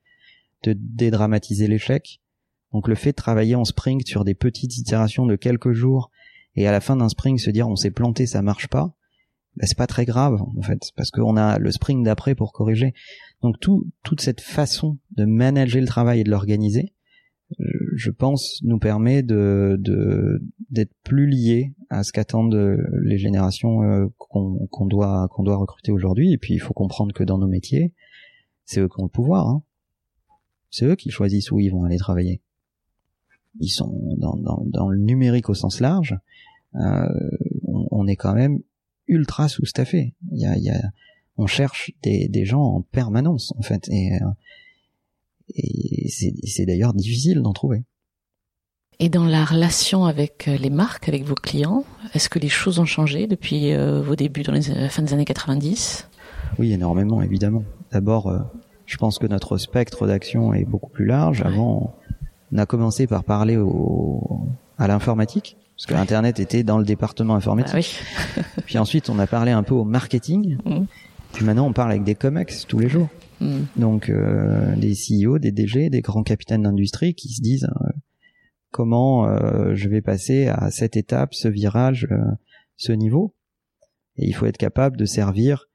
[0.64, 2.22] de dédramatiser l'échec.
[2.72, 6.12] Donc le fait de travailler en sprint sur des petites itérations de quelques jours
[6.56, 8.96] et à la fin d'un sprint se dire on s'est planté, ça marche pas,
[9.58, 12.94] ben c'est pas très grave en fait parce qu'on a le sprint d'après pour corriger.
[13.42, 16.94] Donc tout, toute cette façon de manager le travail et de l'organiser,
[17.96, 24.08] je pense, nous permet de d'être plus liés à ce qu'attendent euh, les générations euh,
[24.18, 26.32] qu'on doit qu'on doit recruter aujourd'hui.
[26.32, 27.94] Et puis il faut comprendre que dans nos métiers,
[28.66, 29.48] c'est eux qui ont le pouvoir.
[29.48, 29.64] Hein.
[30.70, 32.42] C'est eux qui choisissent où ils vont aller travailler.
[33.60, 36.18] Ils sont dans, dans, dans le numérique au sens large.
[36.76, 37.10] Euh,
[37.68, 38.62] on, est quand même
[39.08, 40.16] ultra sous-staffé.
[40.32, 40.82] Il y a, y a,
[41.36, 43.90] on cherche des, des gens en permanence en fait.
[43.90, 44.26] Et euh,
[45.50, 47.84] et c'est d'ailleurs difficile d'en trouver.
[49.04, 52.78] Et dans la relation avec euh, les marques, avec vos clients, est-ce que les choses
[52.78, 56.08] ont changé depuis euh, vos débuts dans les euh, fin des années 90
[56.60, 57.64] Oui, énormément, évidemment.
[57.92, 58.32] D'abord,
[58.86, 61.42] je pense que notre spectre d'action est beaucoup plus large.
[61.42, 61.96] Avant,
[62.52, 67.34] on a commencé par parler au, à l'informatique, parce que Internet était dans le département
[67.34, 67.74] informatique.
[67.74, 68.44] Ah oui.
[68.68, 70.58] Puis ensuite, on a parlé un peu au marketing.
[70.66, 70.86] Mmh.
[71.34, 73.08] Puis maintenant, on parle avec des comex tous les jours.
[73.42, 73.64] Mm.
[73.76, 77.90] Donc euh, des CEO, des DG, des grands capitaines d'industrie qui se disent euh,
[78.72, 82.18] comment euh, je vais passer à cette étape, ce virage, euh,
[82.78, 83.36] ce niveau.
[84.16, 85.68] Et il faut être capable de servir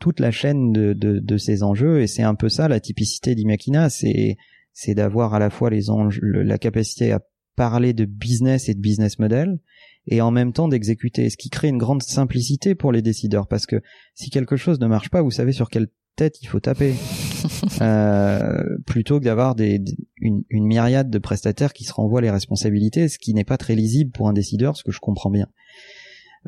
[0.00, 2.02] toute la chaîne de, de, de ces enjeux.
[2.02, 4.36] Et c'est un peu ça la typicité d'Imakina, c'est
[4.72, 7.20] c'est d'avoir à la fois les enjeux, la capacité à
[7.54, 9.60] parler de business et de business model,
[10.08, 13.66] et en même temps d'exécuter, ce qui crée une grande simplicité pour les décideurs, parce
[13.66, 13.80] que
[14.14, 16.94] si quelque chose ne marche pas, vous savez sur quel tête il faut taper
[17.80, 19.80] euh, plutôt que d'avoir des,
[20.18, 23.74] une, une, myriade de prestataires qui se renvoient les responsabilités, ce qui n'est pas très
[23.74, 25.48] lisible pour un décideur, ce que je comprends bien.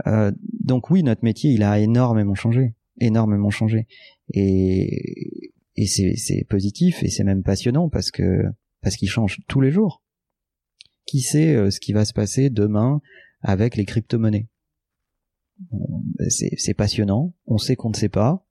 [0.06, 3.86] Euh, donc oui, notre métier, il a énormément changé, énormément changé,
[4.32, 8.42] et, et c'est positif et c'est même passionnant parce que
[8.82, 10.02] parce qu'il change tous les jours.
[11.06, 13.00] Qui sait euh, ce qui va se passer demain
[13.42, 14.48] avec les crypto-monnaies?
[16.28, 17.34] C'est passionnant.
[17.46, 18.45] On sait qu'on ne sait pas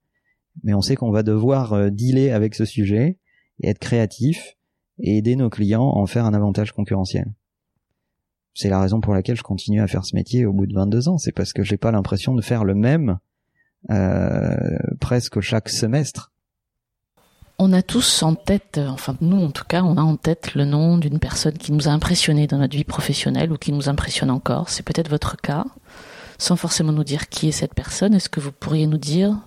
[0.63, 3.19] mais on sait qu'on va devoir euh, dealer avec ce sujet
[3.59, 4.55] et être créatif
[4.99, 7.33] et aider nos clients à en faire un avantage concurrentiel.
[8.53, 11.09] c'est la raison pour laquelle je continue à faire ce métier au bout de 22
[11.09, 11.17] ans.
[11.17, 13.19] C'est parce que j'ai pas l'impression de faire le même
[13.89, 14.55] euh,
[14.99, 16.31] presque chaque semestre.
[17.57, 20.65] On a tous en tête, enfin nous en tout cas, on a en tête le
[20.65, 24.29] nom d'une personne qui nous a impressionné dans notre vie professionnelle ou qui nous impressionne
[24.29, 24.69] encore.
[24.69, 25.65] C'est peut-être votre cas.
[26.37, 29.37] Sans forcément nous dire qui est cette personne, est-ce que vous pourriez nous dire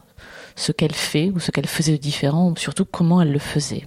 [0.58, 3.84] ce qu'elle fait ou ce qu'elle faisait de différent ou surtout comment elle le faisait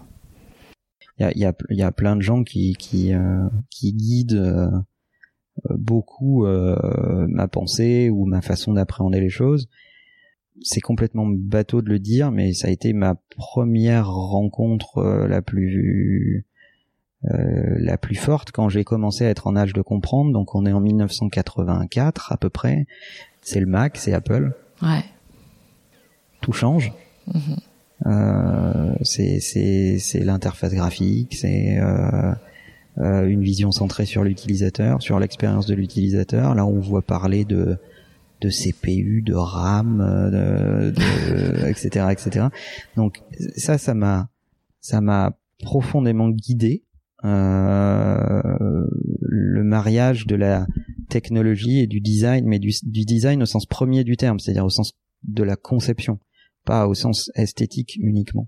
[1.20, 4.34] Il y a, y, a, y a, plein de gens qui, qui, euh, qui guident
[4.34, 4.70] euh,
[5.70, 9.68] beaucoup euh, ma pensée ou ma façon d'appréhender les choses
[10.64, 16.46] c'est complètement bateau de le dire, mais ça a été ma première rencontre la plus
[17.24, 20.32] la plus forte quand j'ai commencé à être en âge de comprendre.
[20.32, 22.86] Donc on est en 1984 à peu près.
[23.42, 24.54] C'est le Mac, c'est Apple.
[24.84, 25.04] Ouais.
[26.42, 26.92] Tout change.
[28.06, 32.34] Euh, c'est c'est c'est l'interface graphique, c'est euh,
[32.98, 36.56] euh, une vision centrée sur l'utilisateur, sur l'expérience de l'utilisateur.
[36.56, 37.78] Là, on voit parler de
[38.42, 40.00] de CPU, de RAM,
[40.32, 42.48] de, etc., etc.
[42.98, 43.22] Donc
[43.56, 44.30] ça, ça m'a,
[44.80, 46.84] ça m'a profondément guidé.
[47.24, 48.42] Euh,
[49.22, 50.66] le mariage de la
[51.10, 54.72] technologie et du design, mais du, du design au sens premier du terme, c'est-à-dire au
[54.72, 56.18] sens de la conception,
[56.66, 58.48] pas au sens esthétique uniquement.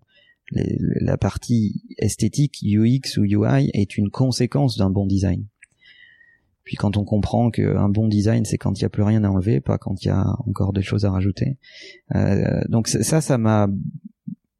[0.52, 5.46] La partie esthétique, UX ou UI, est une conséquence d'un bon design.
[6.64, 9.30] Puis quand on comprend qu'un bon design, c'est quand il n'y a plus rien à
[9.30, 11.58] enlever, pas quand il y a encore des choses à rajouter.
[12.16, 13.68] Euh, donc ça, ça m'a,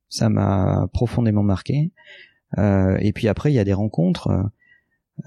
[0.10, 1.92] ça m'a profondément marqué.
[2.58, 4.30] Euh, et puis après, il y a des rencontres.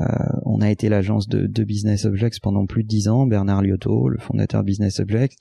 [0.00, 0.04] Euh,
[0.44, 3.26] on a été l'agence de, de, Business Objects pendant plus de dix ans.
[3.26, 5.36] Bernard Liotto, le fondateur de Business Objects,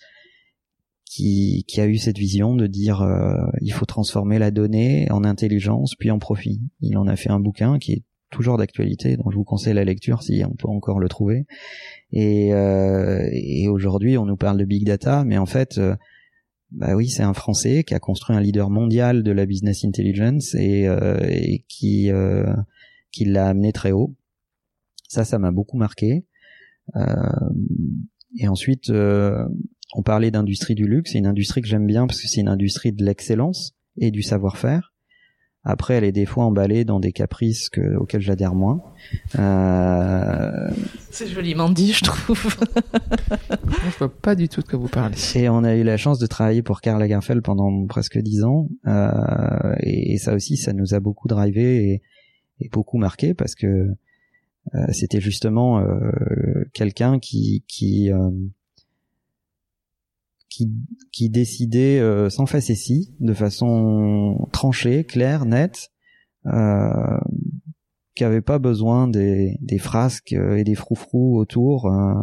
[1.05, 5.23] qui, qui a eu cette vision de dire euh, il faut transformer la donnée en
[5.23, 6.61] intelligence puis en profit.
[6.81, 9.85] Il en a fait un bouquin qui est toujours d'actualité, donc je vous conseille la
[9.85, 11.45] lecture si on peut encore le trouver.
[12.11, 15.95] Et, euh, et aujourd'hui, on nous parle de big data, mais en fait, euh,
[16.71, 20.55] bah oui, c'est un Français qui a construit un leader mondial de la business intelligence
[20.55, 22.53] et, euh, et qui euh,
[23.11, 24.15] qui l'a amené très haut.
[25.07, 26.25] Ça, ça m'a beaucoup marqué.
[26.95, 27.03] Euh,
[28.37, 28.91] et ensuite,
[29.93, 31.11] on parlait d'industrie du luxe.
[31.11, 34.23] C'est une industrie que j'aime bien parce que c'est une industrie de l'excellence et du
[34.23, 34.93] savoir-faire.
[35.67, 38.83] Après, elle est des fois emballée dans des caprices que, auxquels j'adhère moins.
[39.39, 40.69] Euh...
[41.09, 42.55] C'est joliment dit, je trouve.
[43.91, 45.17] je vois pas du tout de quoi vous parlez.
[45.33, 48.69] Et on a eu la chance de travailler pour Karl Lagerfeld pendant presque dix ans.
[48.85, 52.01] Euh, et, ça aussi, ça nous a beaucoup drivé et,
[52.59, 53.95] et beaucoup marqué parce que
[54.73, 58.29] euh, c'était justement euh, quelqu'un qui, qui euh,
[60.49, 60.71] qui,
[61.11, 65.89] qui décidait euh, sans facétie, de façon tranchée, claire, nette,
[66.45, 67.19] euh,
[68.15, 72.13] qui avait pas besoin des, des frasques et des froufrous autour euh,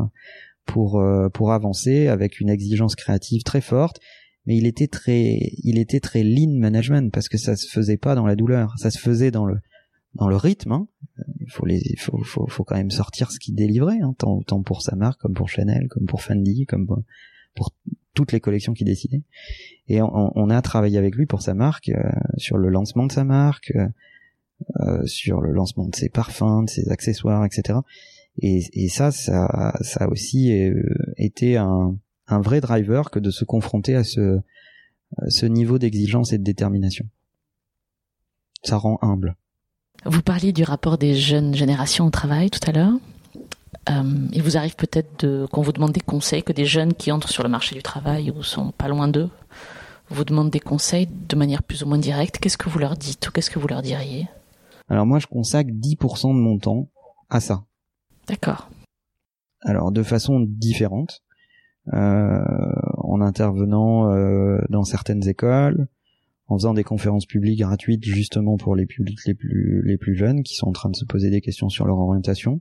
[0.65, 4.01] pour euh, pour avancer avec une exigence créative très forte.
[4.47, 8.15] Mais il était très il était très lean management parce que ça se faisait pas
[8.15, 9.57] dans la douleur, ça se faisait dans le
[10.15, 10.73] dans le rythme.
[10.73, 10.89] Hein.
[11.41, 14.41] Il faut les il faut, faut, faut quand même sortir ce qu'il délivrait, hein, tant,
[14.43, 16.87] tant pour sa marque comme pour Chanel, comme pour Fendi, comme
[17.55, 17.75] pour
[18.15, 19.23] toutes les collections qu'il décidait.
[19.89, 21.99] Et on, on, a travaillé avec lui pour sa marque, euh,
[22.37, 23.89] sur le lancement de sa marque, euh,
[24.81, 27.81] euh, sur le lancement de ses parfums, de ses accessoires, etc.
[28.41, 30.83] Et, et ça, ça, ça a aussi euh,
[31.17, 31.97] été un,
[32.29, 34.39] un, vrai driver que de se confronter à ce,
[35.19, 37.07] à ce niveau d'exigence et de détermination.
[38.63, 39.37] Ça rend humble.
[40.05, 42.95] Vous parliez du rapport des jeunes générations au travail tout à l'heure.
[43.91, 47.31] Euh, il vous arrive peut-être qu'on vous demande des conseils, que des jeunes qui entrent
[47.31, 49.31] sur le marché du travail ou sont pas loin d'eux
[50.13, 52.39] vous demandent des conseils de manière plus ou moins directe.
[52.39, 54.29] Qu'est-ce que vous leur dites ou qu'est-ce que vous leur diriez?
[54.89, 56.91] Alors moi, je consacre 10% de mon temps
[57.31, 57.65] à ça.
[58.29, 58.69] D'accord.
[59.63, 61.23] Alors de façon différente,
[61.93, 62.41] euh,
[62.99, 65.89] en intervenant euh, dans certaines écoles,
[66.49, 70.43] en faisant des conférences publiques gratuites justement pour les publics les plus les plus jeunes
[70.43, 72.61] qui sont en train de se poser des questions sur leur orientation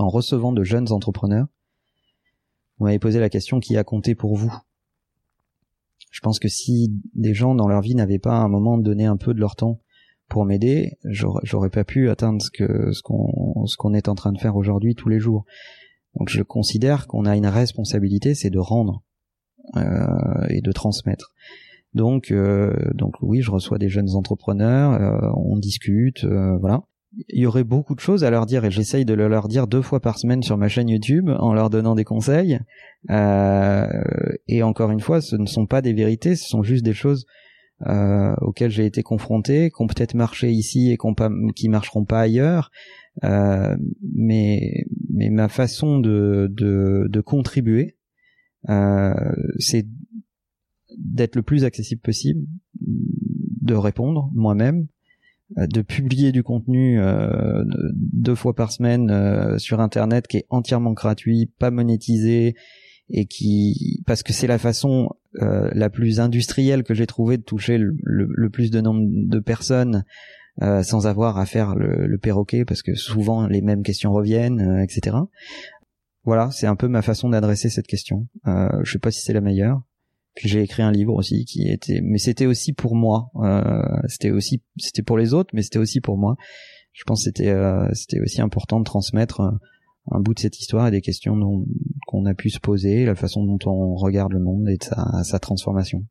[0.00, 1.46] en recevant de jeunes entrepreneurs,
[2.78, 4.52] vous m'avez posé la question qui a compté pour vous?
[6.10, 9.16] Je pense que si des gens dans leur vie n'avaient pas un moment donné un
[9.16, 9.80] peu de leur temps
[10.28, 15.08] pour m'aider, j'aurais pas pu atteindre ce qu'on est en train de faire aujourd'hui tous
[15.08, 15.44] les jours.
[16.18, 19.02] Donc je considère qu'on a une responsabilité, c'est de rendre
[19.76, 21.32] euh, et de transmettre.
[21.92, 26.84] Donc euh, donc oui, je reçois des jeunes entrepreneurs, euh, on discute, euh, voilà
[27.28, 29.66] il y aurait beaucoup de choses à leur dire et j'essaye de le leur dire
[29.66, 32.60] deux fois par semaine sur ma chaîne YouTube en leur donnant des conseils.
[33.10, 33.86] Euh,
[34.46, 37.26] et encore une fois, ce ne sont pas des vérités, ce sont juste des choses
[37.86, 42.20] euh, auxquels j'ai été confronté, qui ont peut-être marché ici et qui, qui marcheront pas
[42.20, 42.70] ailleurs.
[43.24, 47.96] Euh, mais, mais ma façon de, de, de contribuer,
[48.68, 49.14] euh,
[49.58, 49.86] c'est
[50.96, 52.46] d'être le plus accessible possible,
[52.80, 54.86] de répondre moi-même,
[55.56, 60.92] de publier du contenu euh, deux fois par semaine euh, sur internet qui est entièrement
[60.92, 62.54] gratuit, pas monétisé
[63.08, 67.78] et qui parce que c'est la façon la plus industrielle que j'ai trouvé de toucher
[67.78, 70.04] le, le, plus de nombre de personnes
[70.60, 75.16] sans avoir à faire le, le, perroquet parce que souvent les mêmes questions reviennent, etc.
[76.24, 78.28] Voilà, c'est un peu ma façon d'adresser cette question.
[78.44, 79.82] je sais pas si c'est la meilleure.
[80.34, 83.30] Puis j'ai écrit un livre aussi qui était, mais c'était aussi pour moi.
[83.36, 86.36] Euh, c'était aussi, c'était pour les autres, mais c'était aussi pour moi.
[86.92, 89.50] Je pense que c'était, euh, c'était aussi important de transmettre euh,
[90.12, 91.66] un bout de cette histoire et des questions dont,
[92.06, 94.78] qu'on a pu se poser, la façon dont on regarde le monde et
[95.22, 96.04] sa transformation.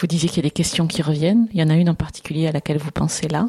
[0.00, 1.48] Vous disiez qu'il y a des questions qui reviennent.
[1.52, 3.48] Il y en a une en particulier à laquelle vous pensez là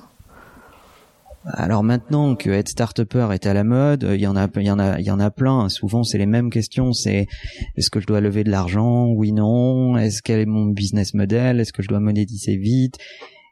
[1.46, 4.72] alors maintenant que être start est à la mode, il y en a, il y
[4.72, 5.70] en a, il y en a plein.
[5.70, 6.94] Souvent, c'est les mêmes questions.
[6.94, 7.28] C'est
[7.76, 9.08] est-ce que je dois lever de l'argent?
[9.08, 9.98] Oui, non.
[9.98, 11.60] Est-ce quel est mon business model?
[11.60, 12.98] Est-ce que je dois monétiser vite?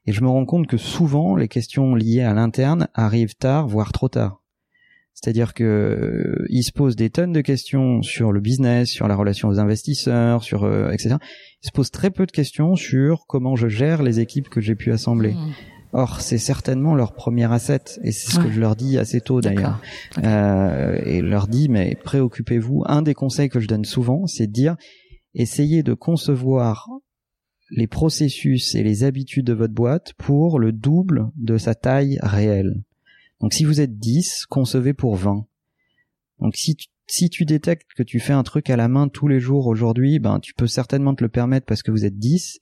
[0.05, 3.91] Et je me rends compte que souvent, les questions liées à l'interne arrivent tard, voire
[3.91, 4.41] trop tard.
[5.13, 9.15] C'est-à-dire que euh, il se pose des tonnes de questions sur le business, sur la
[9.15, 11.15] relation aux investisseurs, sur euh, etc.
[11.63, 14.75] Il se pose très peu de questions sur comment je gère les équipes que j'ai
[14.75, 15.33] pu assembler.
[15.33, 15.53] Mmh.
[15.93, 19.39] Or, c'est certainement leur premier asset, et c'est ce que je leur dis assez tôt
[19.39, 19.81] d'ailleurs.
[20.23, 22.83] Euh, et leur dis, mais préoccupez-vous.
[22.85, 24.75] Un des conseils que je donne souvent, c'est de dire,
[25.33, 26.89] essayez de concevoir
[27.69, 32.83] les processus et les habitudes de votre boîte pour le double de sa taille réelle.
[33.41, 35.45] Donc si vous êtes 10, concevez pour 20.
[36.39, 39.27] Donc si tu, si tu détectes que tu fais un truc à la main tous
[39.27, 42.59] les jours aujourd'hui, ben tu peux certainement te le permettre parce que vous êtes 10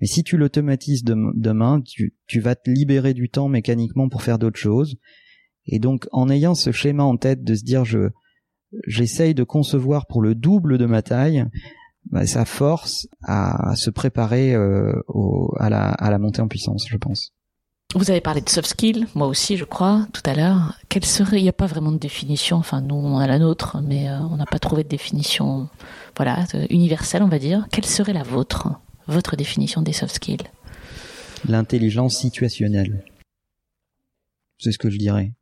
[0.00, 4.38] mais si tu l'automatises demain, tu, tu vas te libérer du temps mécaniquement pour faire
[4.38, 4.96] d'autres choses.
[5.66, 8.08] Et donc, en ayant ce schéma en tête de se dire, je,
[8.86, 11.44] j'essaye de concevoir pour le double de ma taille,
[12.10, 14.92] bah, ça force à, se préparer euh,
[15.58, 17.32] à, la, à la montée en puissance, je pense.
[17.96, 20.78] Vous avez parlé de soft skills, moi aussi, je crois, tout à l'heure.
[20.88, 22.56] Quelle serait Il n'y a pas vraiment de définition.
[22.56, 25.68] Enfin, nous, on a la nôtre, mais euh, on n'a pas trouvé de définition,
[26.16, 27.66] voilà, euh, universelle, on va dire.
[27.72, 28.68] Quelle serait la vôtre?
[29.10, 30.44] Votre définition des soft skills
[31.48, 33.04] L'intelligence situationnelle.
[34.58, 35.32] C'est ce que je dirais.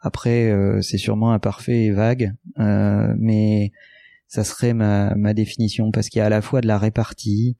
[0.00, 3.72] Après, euh, c'est sûrement imparfait et vague, euh, mais
[4.28, 7.56] ça serait ma, ma définition parce qu'il y a à la fois de la répartie,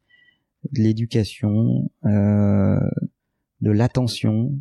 [0.72, 2.78] de l'éducation, euh,
[3.60, 4.52] de l'attention,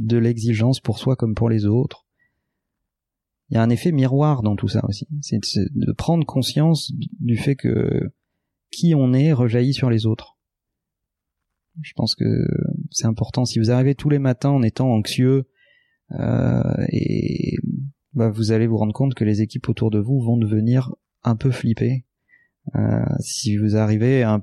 [0.00, 2.03] de l'exigence pour soi comme pour les autres,
[3.54, 5.06] il y a un effet miroir dans tout ça aussi.
[5.22, 5.38] C'est
[5.76, 8.12] de prendre conscience du fait que
[8.72, 10.36] qui on est rejaillit sur les autres.
[11.80, 12.24] Je pense que
[12.90, 13.44] c'est important.
[13.44, 15.44] Si vous arrivez tous les matins en étant anxieux,
[16.18, 17.56] euh, et
[18.12, 20.92] bah, vous allez vous rendre compte que les équipes autour de vous vont devenir
[21.22, 22.04] un peu flippées.
[22.74, 24.42] Euh, si vous arrivez un,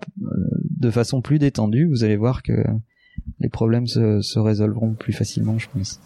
[0.69, 2.63] de façon plus détendue, vous allez voir que
[3.39, 5.99] les problèmes se, se résolveront plus facilement, je pense.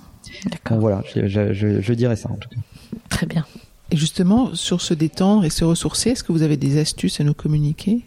[0.49, 0.80] D'accord.
[0.80, 2.61] voilà, je, je, je dirais ça en tout cas.
[3.09, 3.45] Très bien.
[3.91, 7.23] Et justement, sur se détendre et se ressourcer, est-ce que vous avez des astuces à
[7.23, 8.01] nous communiquer?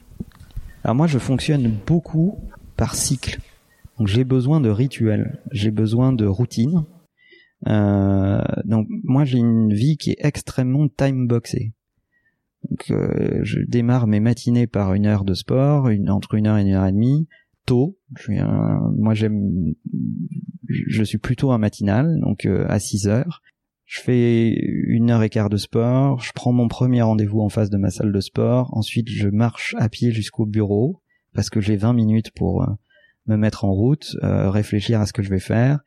[0.85, 2.39] Alors moi, je fonctionne beaucoup
[2.77, 3.41] par cycle.
[3.99, 6.85] Donc j'ai besoin de rituels, j'ai besoin de routines.
[7.67, 11.73] Euh, donc moi, j'ai une vie qui est extrêmement time boxée.
[12.69, 16.59] Donc euh, je démarre mes matinées par une heure de sport, une, entre une heure
[16.59, 17.29] et une heure et demie,
[17.69, 17.99] tôt.
[18.17, 18.39] Je suis
[18.97, 19.75] moi j'aime,
[20.69, 23.43] je suis plutôt un matinal, donc euh, à 6 heures
[23.89, 27.71] je fais une heure et quart de sport, je prends mon premier rendez-vous en face
[27.71, 31.01] de ma salle de sport, ensuite je marche à pied jusqu'au bureau
[31.33, 32.67] parce que j'ai 20 minutes pour euh,
[33.27, 35.81] me mettre en route, euh, réfléchir à ce que je vais faire.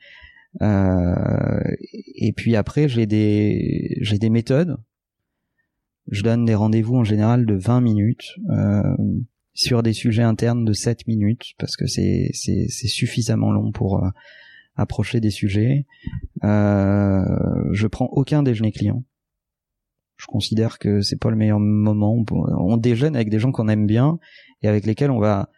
[0.63, 1.61] Euh,
[2.15, 4.77] et puis après j'ai des j'ai des méthodes.
[6.09, 8.35] Je donne des rendez-vous en général de 20 minutes
[9.53, 14.01] sur des sujets internes de 7 minutes parce que c'est c'est suffisamment long pour
[14.75, 15.85] approcher des sujets.
[16.43, 17.23] Euh,
[17.71, 19.03] je prends aucun déjeuner client.
[20.17, 22.23] Je considère que c'est pas le meilleur moment.
[22.31, 24.19] On déjeune avec des gens qu'on aime bien
[24.61, 25.49] et avec lesquels on va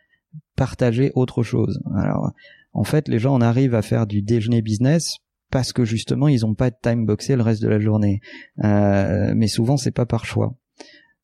[0.56, 1.82] partager autre chose.
[1.96, 2.32] Alors,
[2.72, 5.18] en fait, les gens en arrivent à faire du déjeuner business
[5.52, 8.22] parce que justement ils ont pas de time boxé le reste de la journée.
[8.64, 10.56] Euh, mais souvent c'est pas par choix.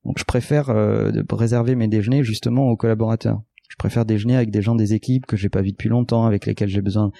[0.06, 3.42] Donc je préfère euh, réserver mes déjeuners justement aux collaborateurs.
[3.70, 6.46] Je préfère déjeuner avec des gens des équipes que j'ai pas vu depuis longtemps, avec
[6.46, 7.12] lesquels j'ai besoin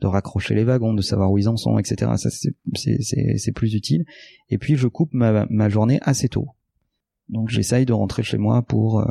[0.00, 2.12] de raccrocher les wagons, de savoir où ils en sont, etc.
[2.16, 4.04] Ça c'est plus utile.
[4.48, 6.48] Et puis je coupe ma, journée assez tôt.
[7.28, 9.04] Donc j'essaye de rentrer chez moi pour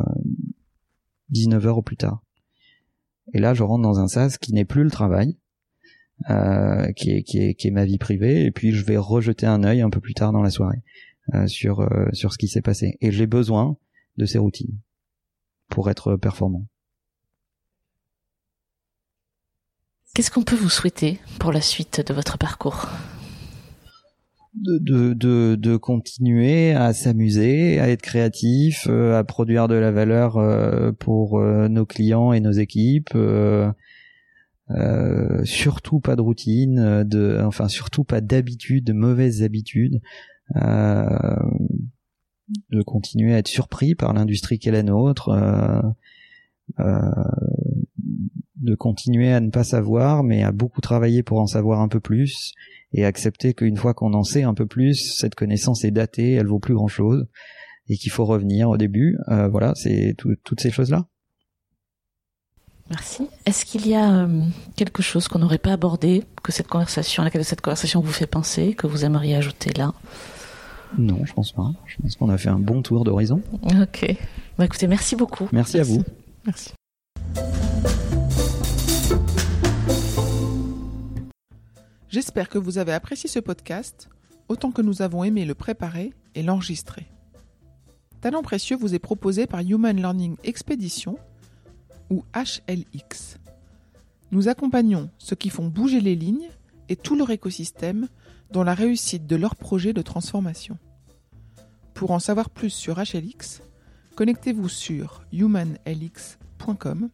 [1.34, 2.26] 19h au plus tard.
[3.34, 5.38] Et là, je rentre dans un sas qui n'est plus le travail,
[6.30, 9.82] euh, qui, est, qui, est, ma vie privée, et puis je vais rejeter un œil
[9.82, 11.15] un peu plus tard dans la soirée euh,
[11.48, 12.98] sur, euh, sur ce qui s'est passé.
[13.02, 13.78] Et j'ai besoin
[14.18, 14.78] de ces routines
[15.70, 16.68] pour être performant.
[20.14, 22.88] Qu'est-ce qu'on peut vous souhaiter pour la suite de votre parcours?
[24.56, 30.38] De, de, de, continuer à s'amuser, à être créatif, euh, à produire de la valeur
[30.38, 33.18] euh, pour euh, nos clients et nos équipes.
[35.44, 40.00] surtout pas de routine, de, enfin surtout pas d'habitudes, de mauvaises habitudes.
[42.70, 45.32] De continuer à être surpris par l'industrie qu'est la nôtre.
[48.56, 52.00] de continuer à ne pas savoir, mais à beaucoup travailler pour en savoir un peu
[52.00, 52.54] plus
[52.94, 56.48] et accepter qu'une fois qu'on en sait un peu plus, cette connaissance est datée, elle
[56.48, 57.28] vaut plus grand chose
[57.88, 59.18] et qu'il faut revenir au début.
[59.30, 61.08] Euh, voilà, c'est toutes ces choses-là.
[62.90, 63.28] Merci.
[63.46, 64.42] Est-ce qu'il y a euh,
[64.76, 68.28] quelque chose qu'on n'aurait pas abordé, que cette conversation, à laquelle cette conversation vous fait
[68.28, 69.94] penser, que vous aimeriez ajouter là?
[70.98, 71.72] Non, je pense pas.
[71.86, 73.42] Je pense qu'on a fait un bon tour d'horizon.
[73.82, 74.16] Ok.
[74.58, 75.50] Bah, écoutez, merci beaucoup.
[75.52, 75.80] Merci, merci.
[75.80, 76.04] à vous.
[76.46, 76.72] Merci.
[82.10, 84.10] J'espère que vous avez apprécié ce podcast
[84.48, 87.08] autant que nous avons aimé le préparer et l'enregistrer.
[88.22, 91.18] Talent précieux vous est proposé par Human Learning Expedition
[92.10, 93.38] ou HLX.
[94.32, 96.50] Nous accompagnons ceux qui font bouger les lignes
[96.90, 98.08] et tout leur écosystème
[98.52, 100.78] dans la réussite de leur projet de transformation.
[101.96, 103.62] Pour en savoir plus sur HLX,
[104.16, 107.10] connectez-vous sur humanlx.com,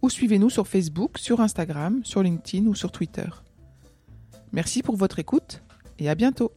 [0.00, 3.26] ou suivez-nous sur Facebook, sur Instagram, sur LinkedIn ou sur Twitter.
[4.52, 5.60] Merci pour votre écoute
[5.98, 6.52] et à bientôt